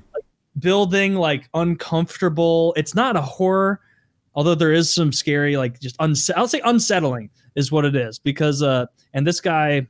[0.58, 2.74] Building, like uncomfortable.
[2.76, 3.80] It's not a horror,
[4.34, 8.18] although there is some scary, like just unse- I'll say unsettling is what it is.
[8.18, 9.86] Because uh and this guy,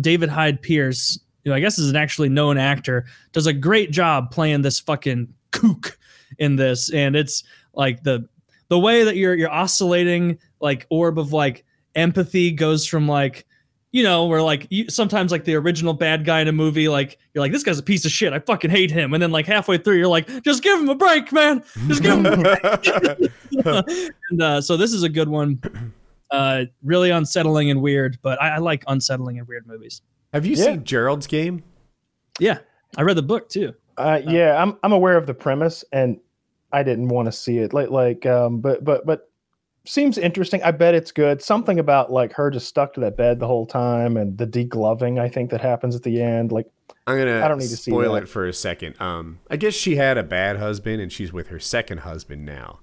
[0.00, 4.30] David Hyde Pierce, who I guess is an actually known actor, does a great job
[4.30, 5.98] playing this fucking kook
[6.38, 6.92] in this.
[6.92, 8.28] And it's like the
[8.68, 11.64] the way that you're you're oscillating like orb of like
[11.94, 13.46] empathy goes from like
[13.92, 17.18] you know where like you, sometimes like the original bad guy in a movie like
[17.32, 18.32] you're like this guy's a piece of shit.
[18.32, 19.14] I fucking hate him.
[19.14, 21.62] And then like halfway through you're like just give him a break man.
[21.86, 23.16] Just give him a
[24.30, 25.60] and uh, so this is a good one.
[26.30, 30.02] Uh really unsettling and weird but i, I like unsettling and weird movies.
[30.32, 30.64] Have you Yeah.
[30.64, 31.62] seen Gerald's Game?
[32.40, 32.58] yeah.
[32.96, 33.74] I read the book too.
[33.98, 36.18] Uh, yeah, I'm I'm aware of the premise, and
[36.72, 37.72] I didn't want to see it.
[37.74, 39.30] Like like um, but but but
[39.86, 40.62] seems interesting.
[40.62, 41.40] I bet it's good.
[41.42, 45.20] Something about like her just stuck to that bed the whole time, and the degloving
[45.20, 46.52] I think that happens at the end.
[46.52, 46.66] Like
[47.06, 49.00] I'm gonna I don't need to spoil it for a second.
[49.00, 52.80] Um, I guess she had a bad husband, and she's with her second husband now.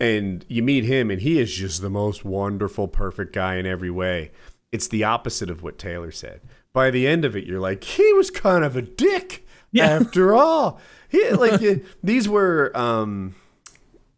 [0.00, 3.90] And you meet him, and he is just the most wonderful, perfect guy in every
[3.90, 4.30] way.
[4.70, 6.40] It's the opposite of what Taylor said.
[6.72, 9.86] By the end of it, you're like, he was kind of a dick Yeah.
[9.86, 10.80] after all.
[11.08, 11.60] He like
[12.02, 13.34] these were um,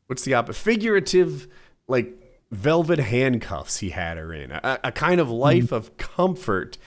[0.09, 0.61] what's the opposite?
[0.61, 1.47] Figurative,
[1.89, 2.13] like
[2.51, 4.51] velvet handcuffs he had her in.
[4.51, 5.75] A, a kind of life mm-hmm.
[5.75, 6.79] of comfort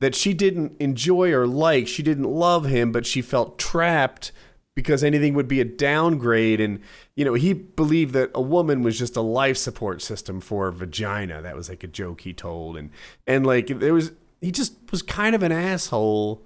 [0.00, 1.86] that she didn't enjoy or like.
[1.86, 4.32] She didn't love him, but she felt trapped
[4.74, 6.60] because anything would be a downgrade.
[6.60, 6.80] And,
[7.14, 10.72] you know, he believed that a woman was just a life support system for a
[10.72, 11.40] vagina.
[11.42, 12.76] That was like a joke he told.
[12.76, 12.90] And,
[13.26, 16.42] and like, there was, he just was kind of an asshole,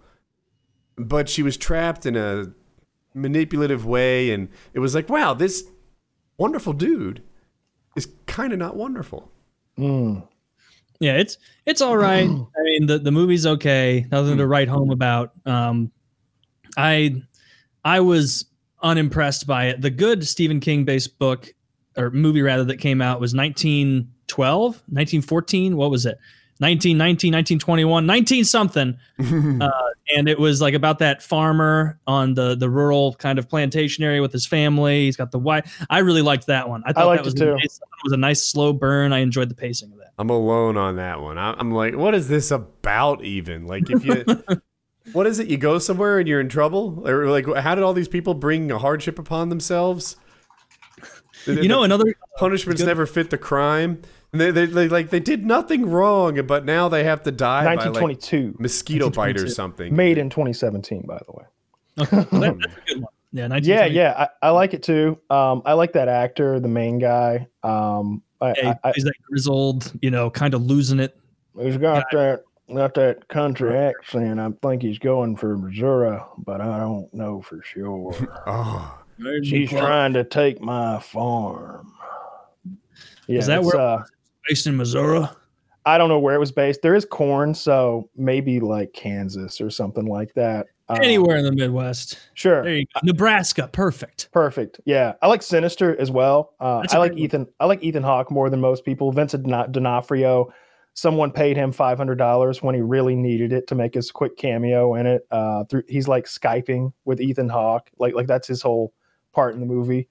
[0.97, 2.53] but she was trapped in a
[3.15, 4.33] manipulative way.
[4.33, 5.65] And it was like, wow, this
[6.37, 7.23] wonderful dude
[7.97, 9.31] is kind of not wonderful.
[9.79, 10.27] mm,
[11.01, 12.29] Yeah, it's it's all right.
[12.59, 14.07] I mean, the the movie's okay.
[14.11, 15.33] Nothing to write home about.
[15.45, 15.91] Um,
[16.77, 17.23] I
[17.85, 18.45] I was
[18.83, 19.81] unimpressed by it.
[19.81, 21.53] The good Stephen King based book
[21.97, 25.77] or movie rather that came out was 1912, 1914.
[25.77, 26.19] What was it?
[26.59, 28.99] 1919, 1921, 19 something.
[29.61, 34.05] uh, and it was like about that farmer on the the rural kind of plantation
[34.05, 35.05] area with his family.
[35.07, 35.85] He's got the wife.
[35.91, 36.83] I really liked that one.
[36.87, 37.55] I thought liked that was it a too.
[37.55, 39.13] nice, it was a nice slow burn.
[39.13, 40.13] I enjoyed the pacing of that.
[40.19, 41.39] I'm alone on that one.
[41.39, 43.67] I- I'm like, what is this about even?
[43.67, 44.25] Like, if you,
[45.13, 45.49] what is it?
[45.49, 47.03] You go somewhere and you're in trouble?
[47.07, 50.17] Or like, how did all these people bring a hardship upon themselves?
[51.47, 54.03] You know, another punishments good- never fit the crime.
[54.37, 57.65] And they, they, they like they did nothing wrong, but now they have to die
[57.65, 59.97] by like 1922, mosquito bite or something.
[59.97, 61.45] made in 2017, by the way.
[62.01, 63.13] okay, well, that- that's a good one.
[63.33, 65.19] Yeah, Yeah, yeah, I, I like it too.
[65.31, 67.49] Um, I like that actor, the main guy.
[67.63, 71.19] Um, I, Yeah, I, I, he's that grizzled, you know, kind of losing it.
[71.59, 72.43] he's got that
[72.75, 74.39] got that country accent.
[74.39, 78.15] I think he's going for Missouri, but I don't know for sure.
[78.47, 78.99] Oh,
[79.43, 81.95] She's trying to take my farm.
[83.27, 84.05] Yeah, Is that it's, where- uh,
[84.49, 85.27] based in Missouri.
[85.85, 86.83] I don't know where it was based.
[86.83, 90.67] There is corn, so maybe like Kansas or something like that.
[90.89, 92.19] Um, Anywhere in the Midwest.
[92.35, 92.63] Sure.
[92.65, 93.01] There you go.
[93.05, 94.29] Nebraska, perfect.
[94.33, 94.81] Perfect.
[94.85, 96.55] Yeah, I like Sinister as well.
[96.61, 97.19] Uh, I like great one.
[97.19, 97.47] Ethan.
[97.61, 99.13] I like Ethan Hawke more than most people.
[99.13, 100.53] Vincent D'Ono- D'Onofrio.
[100.95, 104.37] Someone paid him five hundred dollars when he really needed it to make his quick
[104.37, 105.27] cameo in it.
[105.31, 108.93] Uh, through he's like skyping with Ethan Hawke, like like that's his whole
[109.33, 110.09] part in the movie,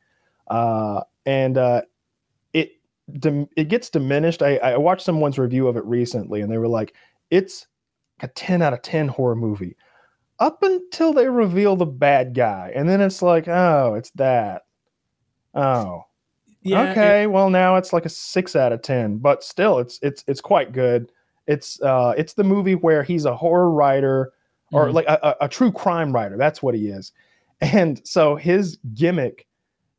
[0.47, 1.81] uh, and uh,
[3.19, 4.41] dim- it gets diminished.
[4.41, 6.93] I, I watched someone's review of it recently, and they were like,
[7.29, 7.67] "It's
[8.21, 9.75] a ten out of ten horror movie."
[10.39, 14.63] Up until they reveal the bad guy, and then it's like, oh, it's that.
[15.53, 16.03] Oh,
[16.61, 16.91] Yeah.
[16.91, 17.27] okay.
[17.27, 20.71] well, now it's like a six out of ten, but still, it's it's it's quite
[20.73, 21.11] good.
[21.47, 24.33] It's uh, it's the movie where he's a horror writer
[24.73, 24.93] or Mhm.
[24.93, 26.35] like a, a, a true crime writer.
[26.37, 27.11] That's what he is,
[27.61, 29.45] and so his gimmick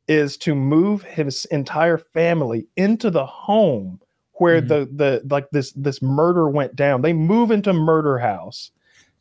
[0.09, 4.01] is to move his entire family into the home
[4.35, 4.69] where Mhm.
[4.69, 7.03] the the like this this murder went down.
[7.03, 8.71] They move into murder house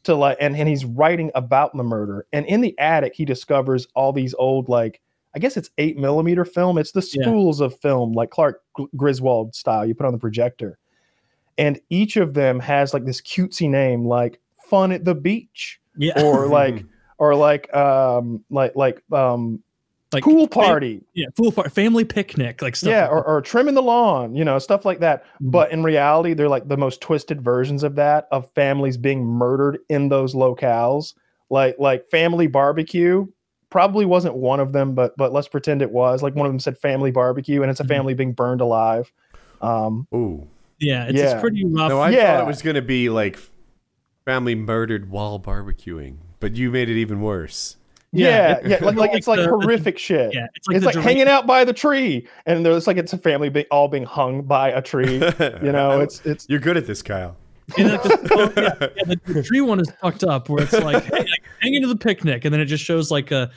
[0.04, 2.26] to like and, and he's writing about the murder.
[2.34, 5.02] And in the attic, he discovers all these old like
[5.36, 6.78] I guess it's eight millimeter film.
[6.78, 7.24] It's the Yeah.
[7.26, 8.62] spools of film, like Clark
[8.96, 9.86] Griswold style.
[9.86, 10.78] You put on the projector,
[11.58, 16.22] and each of them has like this cutesy name, like "Fun at the Beach" yeah.
[16.24, 16.86] or like
[17.18, 19.62] or like um like like um
[20.16, 21.02] like pool fam- party.
[21.14, 22.90] yeah, pool party, family picnic, like stuff.
[22.90, 25.24] yeah, like or, or trimming the lawn, you know, stuff like that.
[25.42, 25.52] Mhm.
[25.52, 29.78] But in reality, they're like the most twisted versions of that of families being murdered
[29.90, 31.14] in those locales.
[31.50, 33.28] Like like family barbecue
[33.70, 36.24] probably wasn't one of them, but but let's pretend it was.
[36.24, 37.90] Like one of them said family barbecue, and it's a Mhm.
[37.90, 39.12] family being burned alive.
[39.62, 40.48] Um, ooh.
[40.80, 41.32] yeah, it's, Yeah.
[41.32, 41.90] it's pretty rough.
[41.90, 42.38] No, I Yeah.
[42.38, 43.38] thought it was gonna be like
[44.26, 47.78] family murdered while barbecuing, but you made it even worse.
[48.16, 50.34] Yeah, yeah, like, like Like it's like the- horrific shit.
[50.34, 53.18] yeah, it's like it's like hanging out by the tree, and there's like it's a
[53.18, 55.18] family be, all being hung by a tree.
[55.62, 57.36] You know, it's it's You're good at this, Kyle.
[57.78, 60.74] And like the, oh, yeah, yeah, the, the tree one is fucked up where it's
[60.74, 63.50] like, hey, like hanging to the picnic, and then it just shows like a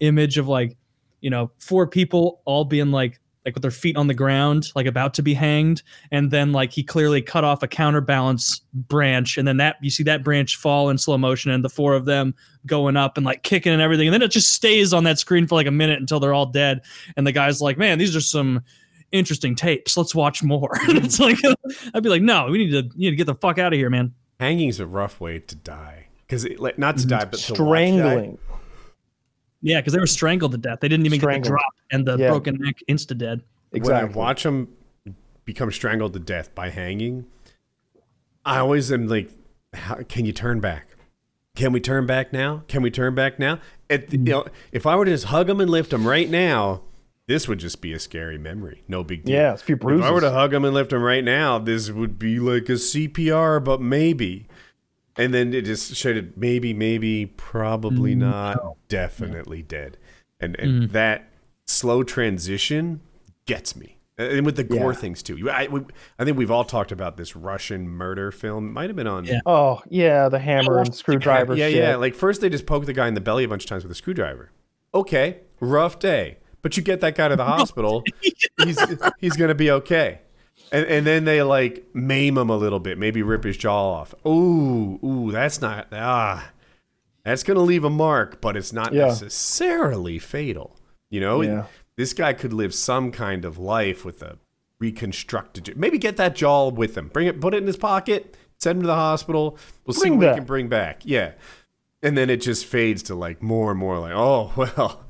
[0.00, 0.76] image of like,
[1.22, 4.86] you know, four people all being like like with their feet on the ground, like
[4.86, 9.46] about to be hanged, and then like he clearly cut off a counterbalance branch, and
[9.46, 12.34] then that you see that branch fall in slow motion, and the four of them
[12.66, 15.46] going up and like kicking and everything, and then it just stays on that screen
[15.46, 16.80] for like a minute until they're all dead,
[17.16, 18.62] and the guy's like, man, these are some
[19.12, 19.96] interesting tapes.
[19.96, 20.70] Let's watch more.
[20.88, 21.38] and it's like,
[21.94, 23.76] I'd be like, no, we need to you need to get the fuck out of
[23.78, 24.14] here, man.
[24.40, 27.02] Hanging's a rough way to die because like not Mm-hmm.
[27.02, 28.38] to die, but to watch strangling.
[29.64, 30.80] Yeah, because they were strangled to death.
[30.80, 32.28] They didn't even get the drop and the Yeah.
[32.28, 33.40] broken neck insta dead.
[33.72, 34.04] Exactly.
[34.08, 34.68] When I watch them
[35.46, 37.24] become strangled to death by hanging,
[38.44, 39.30] I always am like,
[39.72, 40.88] how, "Can you turn back?
[41.56, 42.62] Can we turn back now?
[42.68, 43.58] Can we turn back now?"
[43.88, 46.82] At, you know, if I were to just hug them and lift them right now,
[47.26, 48.82] this would just be a scary memory.
[48.86, 49.34] No big deal.
[49.34, 50.04] yeah, a few bruises.
[50.04, 52.68] If I were to hug them and lift them right now, this would be like
[52.68, 54.46] a CPR, but maybe.
[55.16, 59.96] And then it just showed it maybe, maybe, probably mm, not, definitely dead.
[60.40, 60.92] And, and mm.
[60.92, 61.30] that
[61.66, 63.00] slow transition
[63.46, 63.98] gets me.
[64.16, 64.98] And with the gore Yeah.
[64.98, 65.50] things too.
[65.50, 65.80] I, we,
[66.18, 68.72] I think we've all talked about this Russian murder film.
[68.72, 69.24] Might have been on.
[69.24, 69.40] Yeah.
[69.44, 71.56] Oh yeah, the hammer and screwdriver.
[71.56, 71.78] Yeah, shit.
[71.78, 71.96] yeah.
[71.96, 73.90] Like first they just poke the guy in the belly a bunch of times with
[73.90, 74.52] a screwdriver.
[74.94, 76.38] Okay, rough day.
[76.62, 78.04] But you get that guy to the hospital,
[78.62, 78.78] he's
[79.18, 80.20] he's gonna be okay.
[80.74, 84.14] And and then they like maim him a little bit, maybe rip his jaw off.
[84.26, 86.50] Ooh, ooh, that's not ah
[87.24, 89.06] that's gonna leave a mark, but it's not Yeah.
[89.06, 90.76] necessarily fatal.
[91.10, 91.42] You know?
[91.42, 91.64] Yeah.
[91.96, 94.38] This guy could live some kind of life with a
[94.80, 97.08] reconstructed maybe get that jaw with him.
[97.08, 99.56] Bring it put it in his pocket, send him to the hospital.
[99.86, 100.36] We'll see Bring what we back.
[100.36, 101.02] can bring back.
[101.04, 101.32] Yeah.
[102.02, 105.03] And then it just fades to like more and more like, oh well,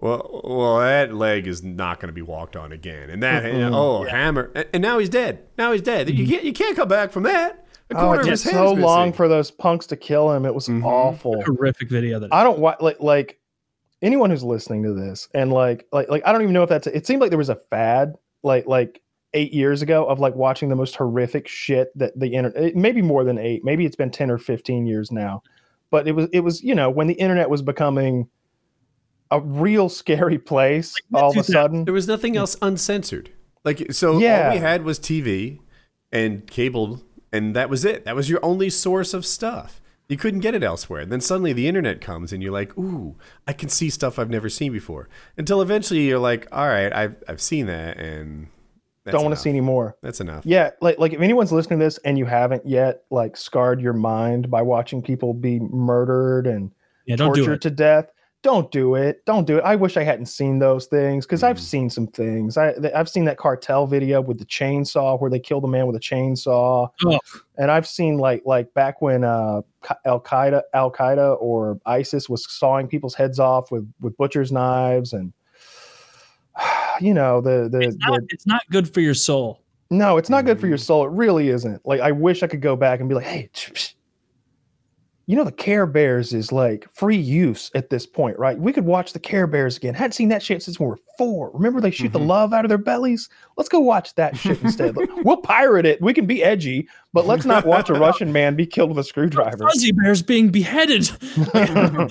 [0.00, 4.04] well, well, that leg is not going to be walked on again, and that oh
[4.04, 5.44] hammer, and, and now he's dead.
[5.58, 6.08] Now he's dead.
[6.10, 7.64] You can't you can't come back from that.
[7.94, 9.12] Oh, it took so long missing.
[9.14, 10.44] for those punks to kill him.
[10.44, 10.84] It was Mhm.
[10.84, 11.42] awful.
[11.42, 13.40] Horrific video that I don't wa- like like
[14.02, 16.86] anyone who's listening to this and like like like I don't even know if that's
[16.86, 19.00] it seemed like there was a fad like like
[19.34, 23.24] eight years ago of like watching the most horrific shit that the internet maybe more
[23.24, 25.42] than eight maybe it's been 10 or 15 years now
[25.90, 28.28] but it was it was you know when the internet was becoming
[29.30, 31.84] a real scary place all of a sudden.
[31.84, 32.38] There was nothing mm.
[32.38, 33.30] else uncensored.
[33.64, 34.48] Like so, Yeah.
[34.48, 35.60] all we had was TV
[36.12, 37.02] and cable,
[37.32, 38.04] and that was it.
[38.04, 39.80] That was your only source of stuff.
[40.08, 41.02] You couldn't get it elsewhere.
[41.02, 43.16] And Then suddenly the internet comes, and you're like, "Ooh,
[43.46, 47.16] I can see stuff I've never seen before." Until eventually you're like, "All right, I've
[47.28, 48.48] I've seen that, and
[49.04, 49.96] that's Don't want to see any more.
[50.02, 53.36] That's enough." Yeah, like like if anyone's listening to this and you haven't yet like
[53.36, 56.70] scarred your mind by watching people be murdered and
[57.06, 57.60] Yeah, don't do tortured it.
[57.62, 58.10] to death,
[58.42, 59.24] don't do it.
[59.24, 59.64] Don't do it.
[59.64, 61.60] I wish I hadn't seen those things because I've Mhm.
[61.60, 62.56] seen some things.
[62.56, 65.96] I, i've seen that cartel video with the chainsaw where they killed a man with
[65.96, 67.18] a chainsaw, Oh.
[67.56, 69.62] and I've seen like like back when uh,
[70.04, 75.12] Al Qaeda Al Qaeda or ISIS was sawing people's heads off with with butcher's knives
[75.12, 75.32] and.
[77.00, 79.60] You know the the, It's not, the it's not good for your soul.
[79.90, 80.82] no, it's not good for your Mm.
[80.82, 81.04] soul.
[81.06, 81.86] It really isn't.
[81.86, 83.94] Like, I wish I could go back and be like, hey, psh, psh,
[85.28, 88.58] you know, the Care Bears is like free use at this point, right?
[88.58, 89.92] We could watch the Care Bears again.
[89.92, 91.50] Hadn't seen that shit since we were four.
[91.52, 92.28] Remember they shoot the Mhm.
[92.28, 93.28] love out of their bellies?
[93.58, 94.96] Let's go watch that shit instead.
[95.24, 96.00] We'll pirate it.
[96.00, 99.04] We can be edgy, but let's not watch a Russian man be killed with a
[99.04, 99.58] screwdriver.
[99.68, 101.10] Fuzzy bears being beheaded.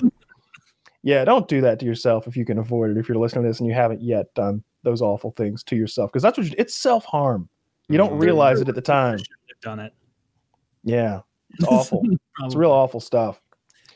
[1.02, 2.98] yeah, don't do that to yourself if you can avoid it.
[2.98, 6.12] If you're listening to this and you haven't yet done those awful things to yourself,
[6.12, 7.48] because that's what you, it's self harm.
[7.88, 8.22] You don't Mhm.
[8.22, 9.18] realize it at the time.
[9.60, 9.92] Done it.
[10.84, 12.02] Yeah, it's awful.
[12.44, 13.40] it's real awful stuff.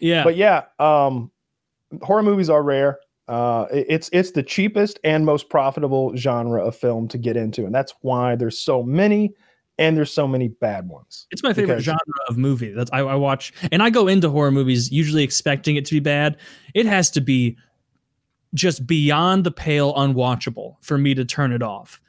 [0.01, 0.25] Yeah.
[0.25, 1.31] But yeah, um,
[2.03, 2.99] horror movies are rare.
[3.29, 7.75] Uh, it's it's the cheapest and most profitable genre of film to get into, and
[7.75, 9.33] that's why there's so many,
[9.79, 11.29] and there's so many bad ones.
[11.31, 12.73] It's my favorite Because- genre of movie.
[12.73, 16.01] That's I, I watch, and I go into horror movies usually expecting it to be
[16.01, 16.37] bad.
[16.75, 17.57] It has to be
[18.55, 22.01] just beyond the pale, unwatchable for me to turn it off.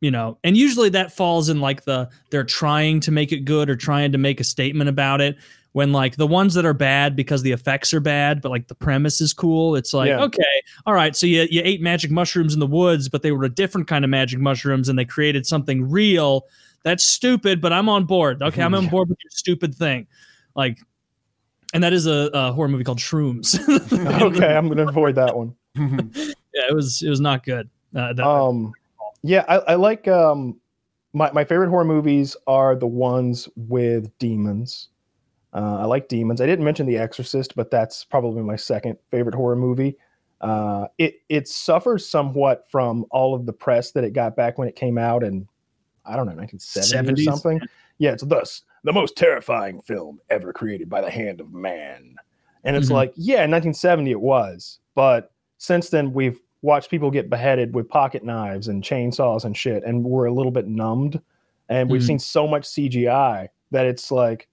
[0.00, 3.70] You know, and usually that falls in like the they're trying to make it good
[3.70, 5.36] or trying to make a statement about it.
[5.72, 8.74] When like the ones that are bad because the effects are bad, but like the
[8.74, 9.76] premise is cool.
[9.76, 10.22] It's like Yeah.
[10.22, 10.42] okay,
[10.86, 11.14] all right.
[11.14, 14.02] So you you ate magic mushrooms in the woods, but they were a different kind
[14.04, 16.46] of magic mushrooms, and they created something real
[16.82, 18.42] that's stupid, but I'm on board.
[18.42, 20.06] Okay, I'm on board with your stupid thing.
[20.54, 20.78] Like,
[21.74, 23.58] and that is a, a horror movie called Shrooms.
[24.22, 25.54] okay, I'm gonna avoid that one.
[25.74, 27.68] yeah, it was it was not good.
[27.94, 28.72] Uh, that, Um,
[29.26, 30.60] yeah, I, I like um,
[31.12, 34.88] my my favorite horror movies are the ones with demons.
[35.52, 36.40] Uh, I like demons.
[36.40, 39.96] I didn't mention The Exorcist, but that's probably my second favorite horror movie.
[40.40, 44.68] Uh, it it suffers somewhat from all of the press that it got back when
[44.68, 45.48] it came out in
[46.04, 47.26] I don't know 1970 70s?
[47.26, 47.60] or something.
[47.98, 52.14] Yeah, it's thus the most terrifying film ever created by the hand of man.
[52.64, 52.92] And it's Mhm.
[52.94, 57.88] like, yeah, in 1970 it was, but since then we've watched people get beheaded with
[57.88, 61.20] pocket knives and chainsaws and shit, and we're a little bit numbed.
[61.68, 62.06] And we've Mhm.
[62.06, 64.48] seen so much CGI that it's like,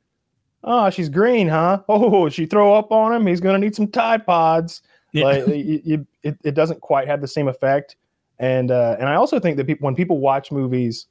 [0.63, 1.81] oh, she's green, huh?
[1.89, 3.27] Oh, she throw up on him.
[3.27, 4.81] He's gonna need some Tide Pods.
[5.11, 5.25] Yeah.
[5.25, 7.97] Like you, you, it, it doesn't quite have the same effect.
[8.39, 11.07] And uh, and I also think that people when people watch movies,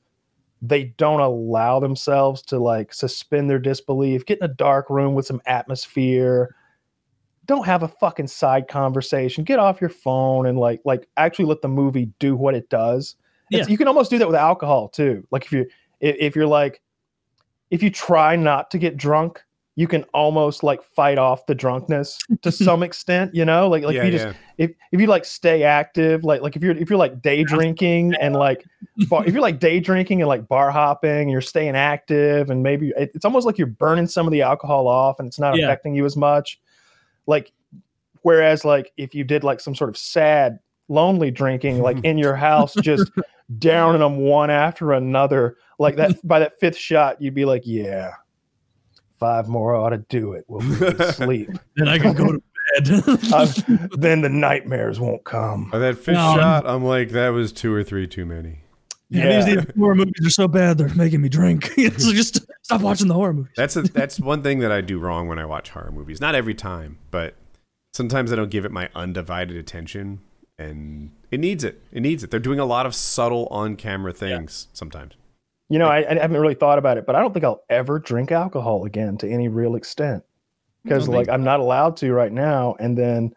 [0.61, 5.27] they don't allow themselves to like suspend their disbelief, get in a dark room with
[5.27, 6.55] some atmosphere.
[7.47, 9.43] Don't have a fucking side conversation.
[9.45, 13.17] Get off your phone and like like actually let the movie do what it does.
[13.51, 13.71] It's- Yeah.
[13.73, 15.27] You can almost do that with alcohol too.
[15.31, 15.67] Like if you
[16.01, 16.81] if, if you're like
[17.71, 19.43] if you try not to get drunk,
[19.77, 23.69] you can almost like fight off the drunkenness to some extent, you know?
[23.69, 24.33] Like like yeah, if you just yeah.
[24.59, 28.15] if if you like stay active, like like if you're if you're like day drinking
[28.21, 28.65] and like
[29.09, 32.63] bar, if you're like day drinking and like bar hopping and you're staying active and
[32.63, 35.57] maybe it- it's almost like you're burning some of the alcohol off and it's not
[35.67, 36.61] affecting you as much.
[37.27, 37.53] Like
[38.23, 40.59] whereas like if you did like some sort of sad
[40.89, 43.11] lonely drinking like in your house just
[43.59, 48.13] downing them one after another like that by that fifth shot you'd be like yeah
[49.19, 52.39] five more ought to do it we'll be able sleep then I can go to
[52.39, 52.43] bed.
[53.33, 53.47] Uh,
[53.99, 56.35] then the nightmares won't come By that fifth No.
[56.37, 58.62] shot, I'm like, that was two or three too many.
[59.13, 61.67] Yeah, these horror movies are so bad they're making me drink.
[61.77, 62.17] so hmm.
[62.17, 63.53] just stop watching the horror movies.
[63.57, 66.21] That's a, that's one thing that I do wrong when I watch horror movies.
[66.21, 67.35] Not every time, but
[67.93, 70.21] sometimes I don't give it my undivided attention,
[70.59, 71.83] and it needs it.
[71.93, 72.31] It needs it.
[72.31, 75.15] They're doing a lot of subtle on-camera things sometimes.
[75.69, 77.99] You know, I, I haven't really thought about it, but I don't think I'll ever
[77.99, 80.23] drink alcohol again to any real extent
[80.85, 82.77] because, like, think- I'm not allowed to right now.
[82.79, 83.33] And then,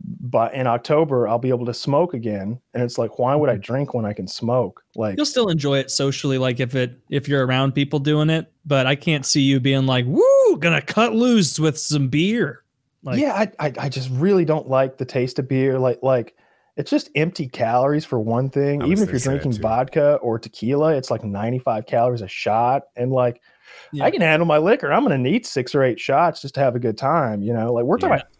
[0.00, 2.60] but in October, I'll be able to smoke again.
[2.74, 3.60] And it's like, why would I hmm.
[3.60, 4.82] drink when I can smoke?
[4.94, 8.52] Like, You'll still enjoy it socially, like if it if you're around people doing it.
[8.64, 12.64] But I can't see you being like, "Woo, gonna cut loose with some beer."
[13.02, 15.78] Like, yeah, I, I, I just really don't like the taste of beer.
[15.78, 16.34] Like, like
[16.78, 18.82] it's just empty calories for one thing.
[18.82, 22.84] Even if you're drinking vodka or tequila, it's like 95 calories a shot.
[22.96, 23.42] And like,
[23.92, 24.04] Yeah.
[24.04, 24.92] I can handle my liquor.
[24.92, 27.42] I'm going to need six or eight shots just to have a good time.
[27.42, 28.22] You know, like we're talking Yeah.
[28.22, 28.37] about,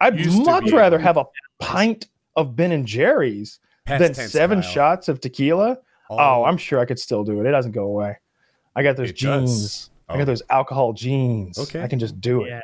[0.00, 1.24] I'd Used much rather able- have a
[1.58, 4.70] pint of Ben and Jerry's Past than seven Kyle.
[4.70, 5.78] shots of tequila.
[6.10, 6.16] Oh.
[6.18, 7.46] oh, I'm sure I could still do it.
[7.46, 8.16] It doesn't go away.
[8.74, 9.50] I got those It does.
[9.50, 9.90] genes.
[10.08, 10.18] I Oh.
[10.18, 11.58] got those alcohol genes.
[11.58, 11.82] Okay.
[11.82, 12.48] I can just do it.
[12.48, 12.60] Yeah.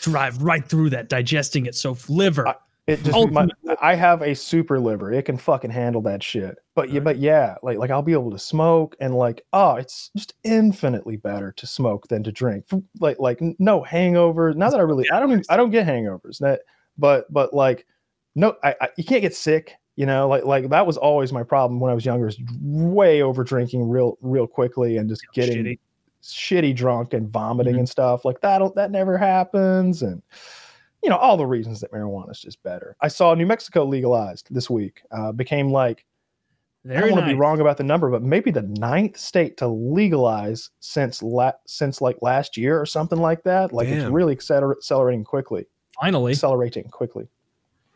[0.00, 1.74] Drive right through that, digesting it.
[1.74, 2.48] So liver.
[2.48, 2.54] I-
[2.86, 3.48] It just my,
[3.80, 5.10] I have a super liver.
[5.10, 6.58] It can fucking handle that shit.
[6.74, 10.10] But yeah, but yeah, like like I'll be able to smoke and like oh, it's
[10.14, 12.66] just infinitely better to smoke than to drink.
[13.00, 14.54] Like like no hangovers.
[14.54, 16.38] Not that I really I don't even, I don't get hangovers.
[16.40, 16.60] That
[16.98, 17.86] but but like
[18.34, 19.72] no, I, I you can't get sick.
[19.96, 22.28] You know, like like that was always my problem when I was younger.
[22.28, 25.78] Is way over drinking real real quickly and just getting Shitty.
[26.22, 27.78] shitty drunk and vomiting Mhm.
[27.78, 30.20] and stuff like that that never happens and
[31.04, 34.48] you know all the reasons that marijuana is just better i saw new mexico legalized
[34.50, 36.04] this week uh, became like
[36.90, 39.68] i don't want to be wrong about the number but maybe the ninth state to
[39.68, 44.72] legalize since la- since like last year or something like that like it's really acceler-
[44.76, 45.66] accelerating quickly
[46.00, 46.32] Finally.
[46.32, 47.28] accelerating quickly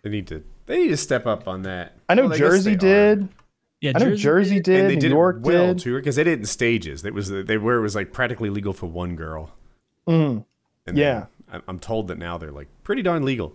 [0.03, 0.45] They need to.
[0.67, 1.97] They need to step up on that.
[2.09, 3.15] i know Well, guess jersey they are.
[3.17, 3.29] did
[3.81, 6.25] Yeah, i know jersey, did, and they new did york well did too, because they
[6.25, 7.05] did it in stages.
[7.05, 9.51] It was they where it was like practically legal for one girl.
[10.07, 10.45] And
[10.95, 11.27] Yeah.
[11.53, 13.55] I'm- told that now they're like pretty darn legal.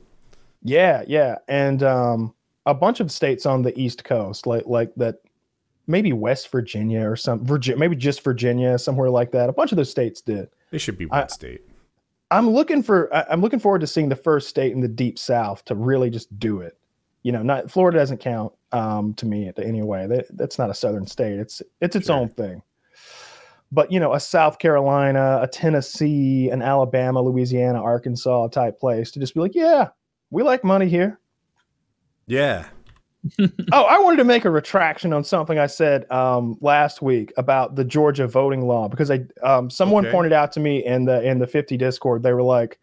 [0.64, 2.34] Yeah, yeah, and um,
[2.66, 5.18] a bunch of states on the East Coast, like like that,
[5.88, 9.50] maybe West Virginia or some Virginia, maybe just Virginia, somewhere like that.
[9.50, 10.50] A bunch of those states did.
[10.72, 11.62] They should be I- one state.
[12.32, 13.14] I'm looking for.
[13.14, 16.10] I- I'm looking forward to seeing the first state in the Deep South to really
[16.10, 16.78] just do it.
[17.22, 20.08] You know, not Florida doesn't count um, to me anyway.
[20.08, 21.40] That, that's not a southern state.
[21.40, 22.16] It's it's its Sure.
[22.18, 22.62] own thing.
[23.74, 29.20] But you know, a South Carolina, a Tennessee, an Alabama, Louisiana, Arkansas type place to
[29.20, 29.90] just be like, yeah,
[30.30, 31.20] we like money here.
[32.28, 32.68] Yeah.
[33.40, 37.76] oh, I wanted to make a retraction on something I said um, last week about
[37.76, 40.12] the Georgia voting law because I um, someone Okay.
[40.12, 42.80] pointed out to me in the in the 50 Discord they were like,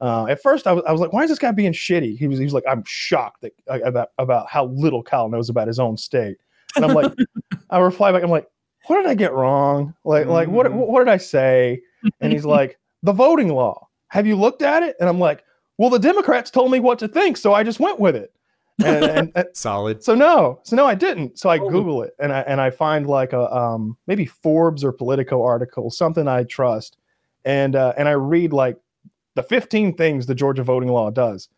[0.00, 2.18] uh, at first I was, I was like, why is this guy being shitty?
[2.18, 5.48] He was he was like, I'm shocked that, uh, about about how little Kyle knows
[5.48, 6.38] about his own state,
[6.74, 7.12] and I'm like,
[7.70, 8.48] I reply back, I'm like,
[8.86, 9.94] what did I get wrong?
[10.04, 10.74] Like like what Mhm.
[10.86, 11.80] what did I say?
[12.20, 13.88] And he's like, the voting law.
[14.08, 14.96] Have you looked at it?
[15.00, 15.44] And I'm like,
[15.78, 18.32] well, the Democrats told me what to think, so I just went with it.
[18.84, 20.02] And, and, and Solid.
[20.02, 21.38] so no, so no, I didn't.
[21.38, 21.68] So I Oh.
[21.68, 25.90] Google it and I and I find like a um maybe Forbes or Politico article,
[25.90, 26.96] something I trust,
[27.44, 28.76] and uh, and I read like
[29.36, 31.48] the 15 things the Georgia voting law does,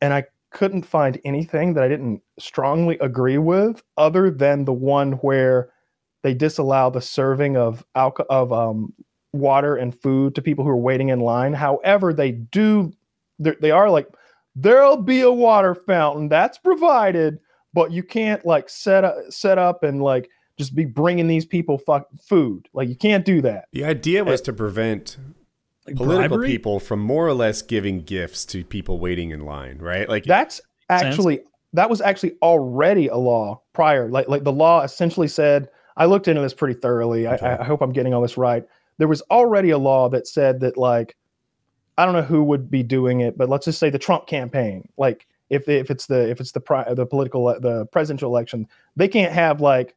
[0.00, 5.12] and I couldn't find anything that I didn't strongly agree with, other than the one
[5.12, 5.70] where
[6.22, 8.92] they disallow the serving of alcohol of um
[9.32, 11.52] water and food to people who are waiting in line.
[11.52, 12.92] However, they do
[13.38, 13.56] they're-
[13.88, 14.08] like
[14.56, 17.38] there'll be a water fountain that's provided
[17.72, 21.78] but you can't like set up set up and like just be bringing these people
[21.78, 25.16] fuck food like you can't do that The idea was to prevent
[25.86, 26.48] Like political bribery?
[26.48, 30.08] people from more or less giving gifts to people waiting in line, right?
[30.08, 30.56] Like that's
[30.90, 31.02] Sense.
[31.04, 31.40] actually
[31.72, 35.68] that was actually already a law prior like like the law essentially said
[36.00, 37.46] i looked into this pretty thoroughly Okay.
[37.46, 38.64] I, I hope i'm getting all this right
[38.98, 41.14] there was already a law that said that like
[41.96, 44.88] i don't know who would be doing it but let's just say the trump campaign
[44.96, 49.06] like if, if it's the if it's the pri- the political the presidential election they
[49.08, 49.94] can't have like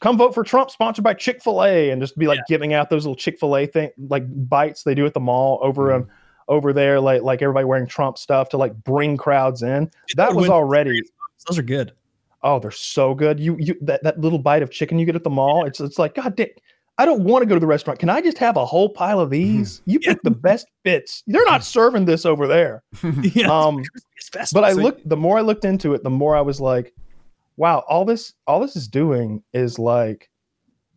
[0.00, 3.16] come vote for trump sponsored by chick-fil-a and just be like giving out those little
[3.16, 5.94] chick-fil-a thing like bites they do at the mall over Mhm.
[6.02, 6.08] um,
[6.46, 10.48] over there like like everybody wearing trump stuff to like bring crowds in that was
[10.50, 11.00] already
[11.48, 11.92] Those are good.
[12.44, 15.24] Oh they're so good you you that, that little bite of chicken you get at
[15.24, 16.48] the mall it's it's like god damn
[16.96, 17.98] I don't want to go to the restaurant.
[17.98, 19.82] Can I just have a whole pile of these?
[19.84, 21.24] You pick the best bits.
[21.26, 22.84] They're not serving this over there.
[23.34, 23.48] yeah.
[23.48, 23.82] Um,
[24.52, 26.94] but I looked the more I looked into it, the more I was like,
[27.56, 30.30] wow, all this all this is doing is like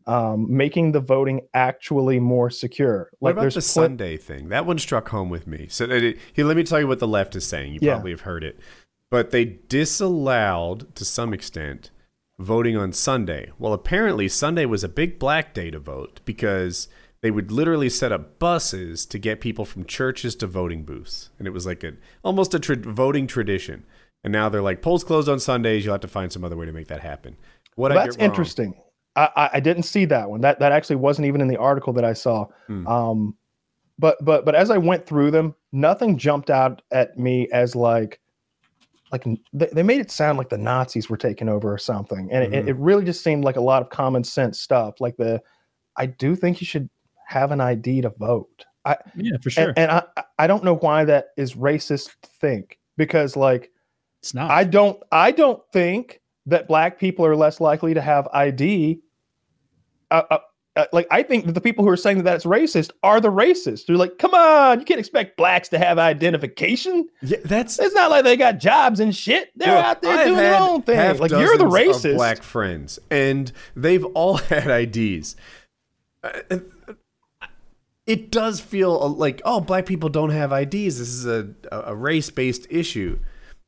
[0.05, 3.09] um, making the voting actually more secure.
[3.17, 4.49] What Like about there's the pl- Sunday thing?
[4.49, 5.65] That one struck home with me.
[5.67, 7.73] So it, here, let me tell you what the left is saying.
[7.73, 7.93] You Yeah.
[7.95, 8.59] probably have heard it,
[9.09, 11.91] but they disallowed to some extent
[12.39, 13.51] voting on Sunday.
[13.57, 16.87] Well, apparently Sunday was a big black day to vote because
[17.21, 21.47] they would literally set up buses to get people from churches to voting booths, and
[21.47, 21.93] it was like a
[22.23, 23.85] almost a tra- voting tradition.
[24.23, 25.85] And now they're like polls closed on Sundays.
[25.85, 27.37] You'll have to find some other way to make that happen.
[27.75, 28.75] What Well, that's interesting.
[29.15, 30.41] I, I I didn't see that one.
[30.41, 32.47] That that actually wasn't even in the article that I saw.
[32.67, 32.87] Hmm.
[32.87, 33.35] Um,
[33.97, 38.19] but but but as I went through them, nothing jumped out at me as like
[39.11, 42.65] like they, made it sound like the Nazis were taking over or something, and it,
[42.65, 42.67] Mhm.
[42.67, 44.99] it really just seemed like a lot of common sense stuff.
[44.99, 45.41] Like the,
[45.95, 46.89] I do think you should
[47.25, 48.65] have an ID to vote.
[48.85, 49.69] I yeah, for sure.
[49.69, 53.71] and, and I I don't know why that is racist to think because like
[54.21, 54.51] it's not.
[54.51, 59.01] I don't I don't think that black people are less likely to have ID.
[60.09, 60.37] Uh, uh,
[60.77, 63.31] uh, like I think that the people who are saying that that's racist are the
[63.31, 63.85] racists.
[63.85, 67.09] They're like, come on, you can't expect blacks to have identification.
[67.21, 69.51] Yeah, that's It's not like they got jobs and shit.
[69.55, 71.17] They're out there I've doing their own thing.
[71.19, 72.15] Like you're the racist.
[72.15, 75.35] black friends, and they've all had IDs.
[76.23, 76.59] Uh,
[78.05, 80.71] It does feel uh, like oh, black people don't have IDs.
[80.99, 83.19] This is a a race based issue,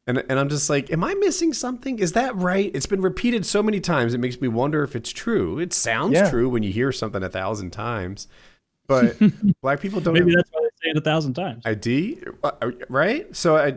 [0.09, 1.99] and and I'm just like, am I missing something?
[1.99, 2.71] Is that right?
[2.73, 4.13] It's been repeated so many times.
[4.13, 5.59] It makes me wonder if it's true.
[5.59, 6.29] It sounds Yeah.
[6.29, 8.27] true when you hear something a thousand times,
[8.87, 9.15] but
[9.61, 11.61] black people don't Maybe have that's why they say it a thousand times.
[11.65, 13.33] ID, Uh, right?
[13.35, 13.75] So I,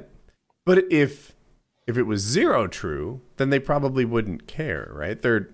[0.64, 1.32] but if
[1.86, 5.20] if it was zero true, then they probably wouldn't care, right?
[5.20, 5.50] They're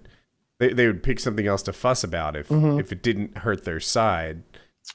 [0.61, 2.79] they they would pick something else to fuss about if Mm-hmm.
[2.81, 4.43] if it didn't hurt their side.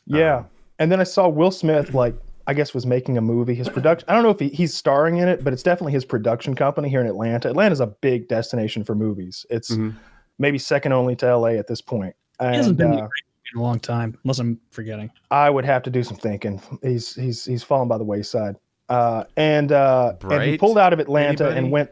[0.05, 0.37] Yeah.
[0.37, 0.45] Um,
[0.79, 2.15] and then I saw Will Smith, like,
[2.45, 3.55] I guess was making a movie.
[3.55, 6.03] His production, I don't know if he, he's starring in it, but it's definitely his
[6.05, 7.49] production company here in Atlanta.
[7.49, 9.45] Atlanta's a big destination for movies.
[9.49, 9.95] It's Mhm.
[10.39, 12.15] maybe second only to LA at this point.
[12.39, 13.07] He hasn't been uh,
[13.53, 15.09] in a long time, unless I'm forgetting.
[15.31, 16.61] I would have to do some thinking.
[16.81, 18.55] He's he's he's fallen by the wayside.
[18.89, 21.57] Uh, and uh, and he pulled out of Atlanta Anybody?
[21.59, 21.89] and went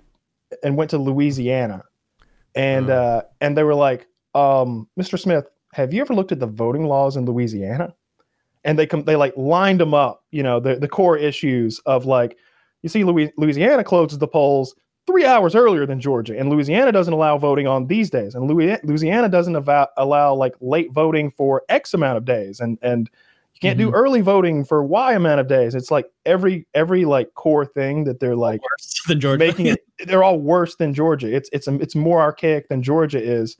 [0.63, 1.83] and went to Louisiana.
[2.55, 2.97] And Oh.
[2.97, 5.17] uh, and they were like, um, Mr.
[5.17, 7.93] Smith, have you ever looked at the voting laws in Louisiana?
[8.63, 12.05] And they come they like lined them up, you know, the the core issues of
[12.05, 12.37] like,
[12.83, 14.75] you see, Louis, Louisiana closes the polls
[15.07, 18.77] three hours earlier than Georgia, and Louisiana doesn't allow voting on these days, and Louis,
[18.83, 23.09] Louisiana doesn't avow, allow like late voting for X amount of days, and and
[23.55, 23.95] you can't do mm-hmm.
[23.95, 25.75] early voting for Y amount of days.
[25.75, 29.37] It's like every every like core thing that they're like Worse than Georgia.
[29.37, 29.85] making it.
[30.07, 31.31] They're all worse than Georgia.
[31.31, 33.55] It's it's it's more archaic than Georgia is,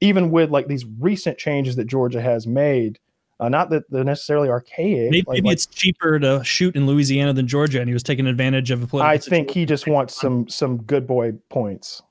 [0.00, 3.00] even with like these recent changes that Georgia has made.
[3.42, 5.10] Uh, not that they're necessarily archaic.
[5.10, 8.04] maybe, like- maybe like- it's cheaper to shoot in Louisiana than Georgia, and he was
[8.04, 9.10] taking advantage of a political.
[9.10, 12.02] I think he just wants some some good boy points.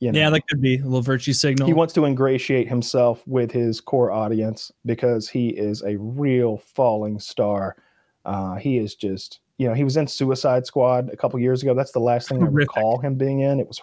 [0.00, 0.18] You know?
[0.18, 1.66] Yeah, that could be a little virtue signal.
[1.66, 7.18] he wants to ingratiate himself with his core audience because he is a real falling
[7.18, 7.76] star.
[8.26, 11.72] Uh, he is just, you know, he was in Suicide Squad a couple years ago.
[11.72, 13.58] That's the last thing I recall him being in.
[13.60, 13.80] It was,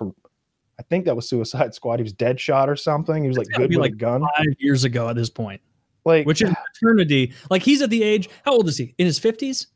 [0.80, 1.97] I think that was Suicide Squad.
[1.97, 3.24] He was Deadshot or something.
[3.24, 4.22] He was like good with like a gun.
[4.38, 5.62] five years ago at this point,
[6.06, 7.34] Like, which is eternity.
[7.49, 8.30] Like he's at the age.
[8.43, 8.95] How old is he?
[8.97, 9.68] In his fifties?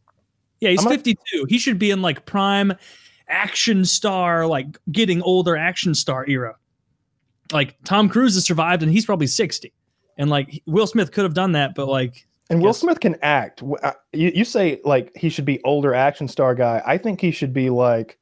[0.60, 1.46] Yeah, he's gonna- 52.
[1.50, 2.74] He should be in like prime
[3.28, 6.56] action star, like getting older action star era.
[7.52, 9.72] Like Tom Cruise has survived, and he's probably 60.
[10.18, 13.62] And like Will Smith could have done that, but like and Will Smith can act.
[13.84, 16.82] Uh, You, you say like he should be older action star guy.
[16.86, 18.18] I think he should be like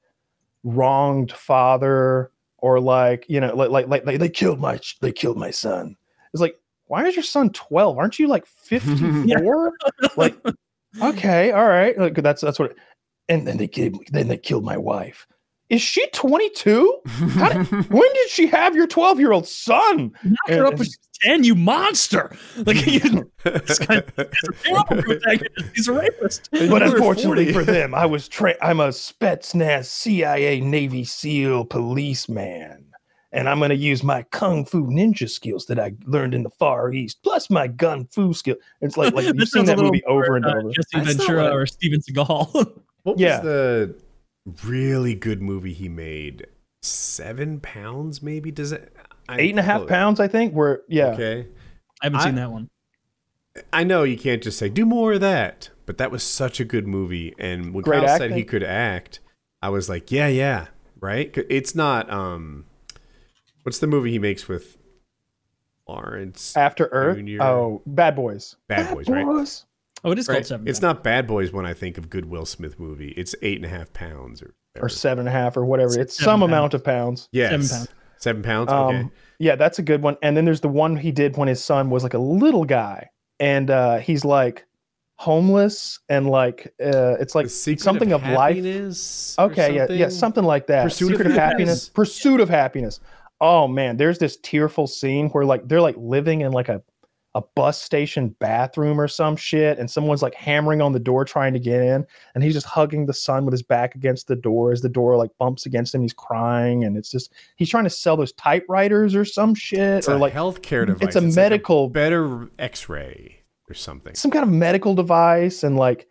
[0.63, 5.37] wronged father or like you know like like like, like they killed my they killed
[5.37, 5.95] my son.
[6.33, 6.57] It's like
[6.93, 7.97] why is your son twelve?
[7.97, 9.73] Aren't you like fifty four?
[10.15, 10.37] like
[11.01, 12.75] okay, all right, like, that's that's what.
[13.27, 15.25] And then they killed then they killed my wife.
[15.71, 16.99] Is she twenty two?
[17.19, 20.11] When did she have your twelve year old son?
[20.23, 22.35] knock her up when she's 10, you monster.
[22.57, 24.25] Like you, this guy is a
[24.61, 25.71] terrible protagonist.
[25.73, 26.49] He's a rapist.
[26.51, 27.53] But unfortunately 40.
[27.53, 32.92] for them, I was tra- I'm a Spetsnaz CIA Navy SEAL policeman.
[33.33, 36.51] And I'm going to use my kung fu ninja skills that I learned in the
[36.51, 38.55] Far East, plus my gun fu skill.
[38.79, 40.71] It's like like you've seen that little movie over and uh, over.
[40.71, 42.79] Jesse That's Ventura or Steven Seagal.
[43.03, 43.39] What Yeah.
[43.39, 43.95] was the
[44.63, 46.47] really good movie he made?
[46.81, 48.49] Seven pounds, maybe?
[48.49, 48.95] Does it?
[49.27, 50.53] I- Eight and a half oh, pounds, I think.
[50.53, 51.47] Where yeah, Okay.
[52.01, 52.69] I haven't I- seen that one.
[53.71, 56.65] I know you can't just say do more of that, but that was such a
[56.65, 57.35] good movie.
[57.37, 59.19] And when Great Kyle said he could act,
[59.61, 60.67] I was like, yeah, yeah,
[60.99, 61.31] right.
[61.49, 62.09] It's not.
[62.09, 62.65] Um,
[63.63, 64.77] what's the movie he makes with
[65.87, 66.55] Lawrence?
[66.55, 67.17] After Earth.
[67.17, 67.41] Junior.
[67.41, 68.55] Oh, Bad Boys.
[68.67, 69.25] Bad Boys, right?
[69.25, 69.65] Boys.
[70.05, 70.45] Oh, it is called Right.
[70.45, 70.67] Seven.
[70.67, 73.09] It's not Bad Boys when I think of good Will Smith movie.
[73.17, 75.99] It's eight and a half Pounds or or Seven and a Half or whatever.
[75.99, 76.49] It's Seven some pounds.
[76.49, 77.29] amount of pounds.
[77.31, 77.51] yes.
[77.51, 77.89] Seven pounds.
[78.17, 78.71] Seven pounds.
[78.71, 79.09] Um, Okay.
[79.39, 80.15] Yeah, that's a good one.
[80.21, 83.09] And then there's the one he did when his son was like a little guy,
[83.39, 84.65] and uh, he's like
[85.17, 88.55] homeless and like uh, it's like something of, life.
[88.55, 90.09] Happiness or Okay, yeah, yeah, something?
[90.11, 90.83] something like that.
[90.83, 91.49] Pursuit of Secret of, happiness.
[91.69, 91.89] Happiness.
[91.89, 92.99] Pursuit of happiness.
[93.43, 96.81] Oh man, there's this tearful scene where like they're like living in like a
[97.35, 101.51] a bus station bathroom or some shit, and someone's like hammering on the door trying
[101.51, 102.05] to get in,
[102.35, 105.17] and he's just hugging the son with his back against the door as the door
[105.17, 106.01] like bumps against him.
[106.01, 110.07] He's crying, and it's just he's trying to sell those typewriters or some shit, It's
[110.07, 111.07] or a like healthcare device.
[111.07, 114.15] it's a like medical better X-ray or something.
[114.15, 116.07] some kind of medical device and like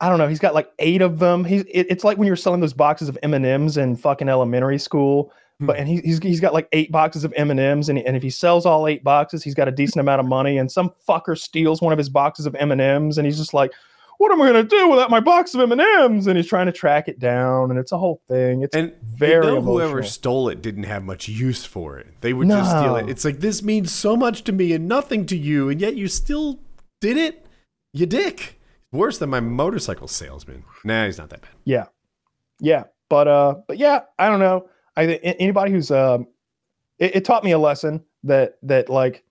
[0.00, 0.28] I don't know.
[0.28, 1.44] He's got like eight of them.
[1.44, 4.28] He's it, it's like when you're selling those boxes of M and M's in fucking
[4.28, 5.32] elementary school.
[5.60, 5.80] But Hmm.
[5.80, 8.22] and he, he's he's got like eight boxes of M and M's, and and if
[8.22, 10.58] he sells all eight boxes, he's got a decent amount of money.
[10.58, 13.54] And some fucker steals one of his boxes of M and M's, and he's just
[13.54, 13.70] like,
[14.18, 16.26] what am I gonna do without my box of M and M's?
[16.26, 18.62] And he's trying to track it down, and it's a whole thing.
[18.62, 22.08] It's And very you know whoever stole it didn't have much use for it.
[22.20, 23.08] They would just steal it.
[23.08, 26.08] It's like this means so much to me and nothing to you, and yet you
[26.08, 26.58] still
[27.00, 27.46] did it.
[27.92, 28.60] You dick.
[28.90, 30.64] Worse than my motorcycle salesman.
[30.84, 31.50] Nah, he's not that bad.
[31.64, 31.86] Yeah,
[32.60, 34.68] yeah, but uh, but yeah, I don't know.
[34.96, 36.26] I think anybody who's um,
[36.98, 39.24] it, it taught me a lesson that that like,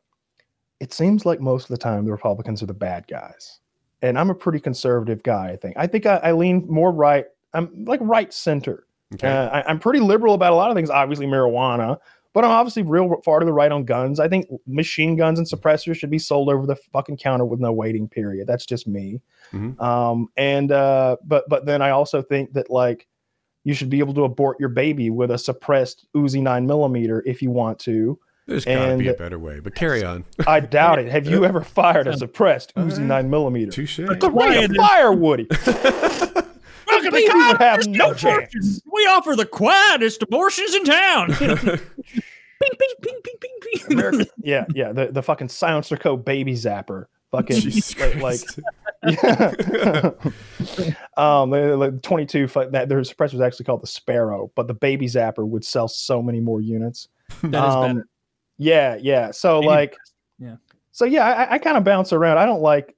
[0.80, 3.60] it seems like most of the time the Republicans are the bad guys,
[4.02, 5.50] and I'm a pretty conservative guy.
[5.52, 7.26] I think I think I, I lean more right.
[7.54, 8.86] I'm like right center.
[9.14, 9.28] Okay.
[9.28, 10.90] Uh, I, I'm pretty liberal about a lot of things.
[10.90, 11.98] Obviously, marijuana,
[12.34, 14.20] but I'm obviously real far to the right on guns.
[14.20, 17.72] I think machine guns and suppressors should be sold over the fucking counter with no
[17.72, 18.48] waiting period.
[18.48, 19.22] That's just me.
[19.52, 19.80] Mhm.
[19.80, 23.08] Um, and uh, but but then I also think that like
[23.64, 27.42] you should be able to abort your baby with a suppressed Uzi nine millimeter if
[27.42, 28.20] you want to.
[28.46, 30.26] There's got to be a better way, but carry on.
[30.48, 31.08] I doubt it.
[31.08, 33.72] Have you ever fired a suppressed Uzi nine millimeter?
[33.72, 33.98] Touche.
[33.98, 35.48] The ring of fire, Woody.
[36.88, 38.82] Welcome baby would have no chance.
[38.92, 41.34] We offer the quietest abortions in town.
[41.34, 41.58] ping,
[42.60, 44.28] ping, ping, ping, ping, ping.
[44.38, 44.92] Yeah, yeah.
[44.92, 47.06] The, the fucking SilencerCo baby zapper.
[47.32, 48.60] Fucking like, like Christ.
[48.60, 48.64] yeah.
[51.18, 55.48] um, like 22 that their suppressor was actually called the Sparrow, but the baby zapper
[55.48, 57.08] would sell so many more units.
[57.44, 58.08] That is Um, better.
[58.58, 59.32] Yeah, yeah.
[59.32, 59.98] So Baby like,
[60.40, 60.56] yeah.
[60.92, 62.38] So yeah, I, I kind of bounce around.
[62.38, 62.96] I don't like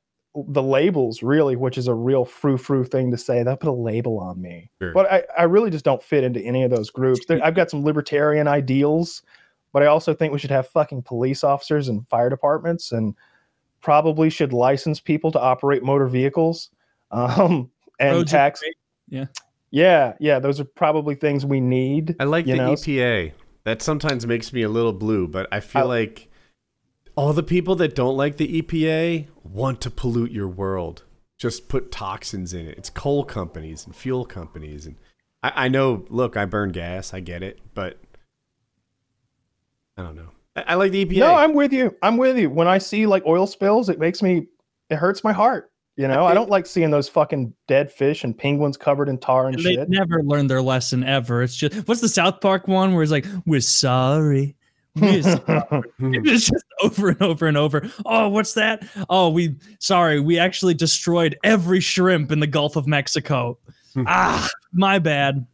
[0.49, 3.41] the labels really, which is a real frou frou thing to say.
[3.41, 4.91] They'll put a label on me, Sure.
[4.91, 7.26] but I, I really just don't fit into any of those groups.
[7.26, 9.23] There, I've got some libertarian ideals,
[9.72, 13.15] but I also think we should have fucking police officers and fire departments, and
[13.86, 16.72] probably should license people to operate motor vehicles.
[17.12, 18.64] Um, and Roads tax.
[19.07, 19.26] Yeah.
[19.70, 20.40] Yeah, yeah.
[20.40, 22.16] Those are probably things we need.
[22.20, 22.74] I like you the know?
[22.74, 23.34] EPA.
[23.64, 26.30] That sometimes makes me a little blue, but I feel I- like
[27.16, 31.03] all the people that don't like the EPA want to pollute your world.
[31.38, 32.78] Just put toxins in it.
[32.80, 34.95] It's coal companies and fuel companies, and
[35.44, 36.06] I, I know.
[36.10, 37.14] Look, I burn gas.
[37.14, 37.99] I get it, but
[39.98, 40.30] I don't know.
[40.56, 41.18] I, I like the EPA.
[41.19, 41.95] No, I'm with you.
[42.02, 42.49] I'm with you.
[42.49, 44.48] When I see like oil spills, it makes me
[44.90, 45.72] it hurts my heart.
[45.98, 49.48] You know, I don't like seeing those fucking dead fish and penguins covered in tar
[49.48, 49.90] and And they shit.
[49.90, 51.41] never learned their lesson ever.
[51.41, 54.57] It's just what's the South Park one where it's like, "We're sorry."
[54.98, 57.90] We're sorry." it's just over and over and over.
[58.06, 58.86] Oh, what's that?
[59.10, 63.57] Oh, we sorry, we actually destroyed every shrimp in the Gulf of Mexico.
[64.06, 65.48] ah, my bad.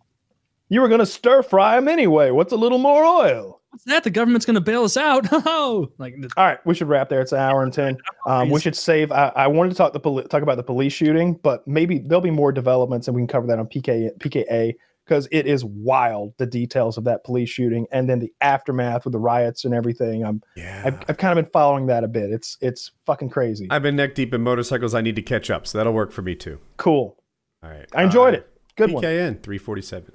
[0.69, 2.31] you were gonna stir fry them anyway.
[2.31, 3.60] What's a little more oil?
[3.71, 4.03] What's that?
[4.03, 5.27] The government's gonna bail us out.
[5.31, 7.21] Oh, like All right, we should wrap there.
[7.21, 7.97] It's an hour and ten.
[8.27, 9.11] Um, we should save.
[9.11, 12.21] I, I wanted to talk the poli- talk about the police shooting, but maybe there'll
[12.21, 14.73] be more developments, and we can cover that on PK PKA
[15.05, 19.13] because it is wild the details of that police shooting, and then the aftermath with
[19.13, 20.23] the riots and everything.
[20.25, 20.83] I'm yeah.
[20.85, 22.29] I've, I've kind of been following that a bit.
[22.29, 23.67] It's it's fucking crazy.
[23.69, 24.93] I've been neck deep in motorcycles.
[24.93, 26.59] I need to catch up, so that'll work for me too.
[26.77, 27.17] cool.
[27.63, 27.85] All right.
[27.95, 28.47] I enjoyed Uh, it.
[28.75, 29.03] Good one.
[29.03, 30.13] PKN 347.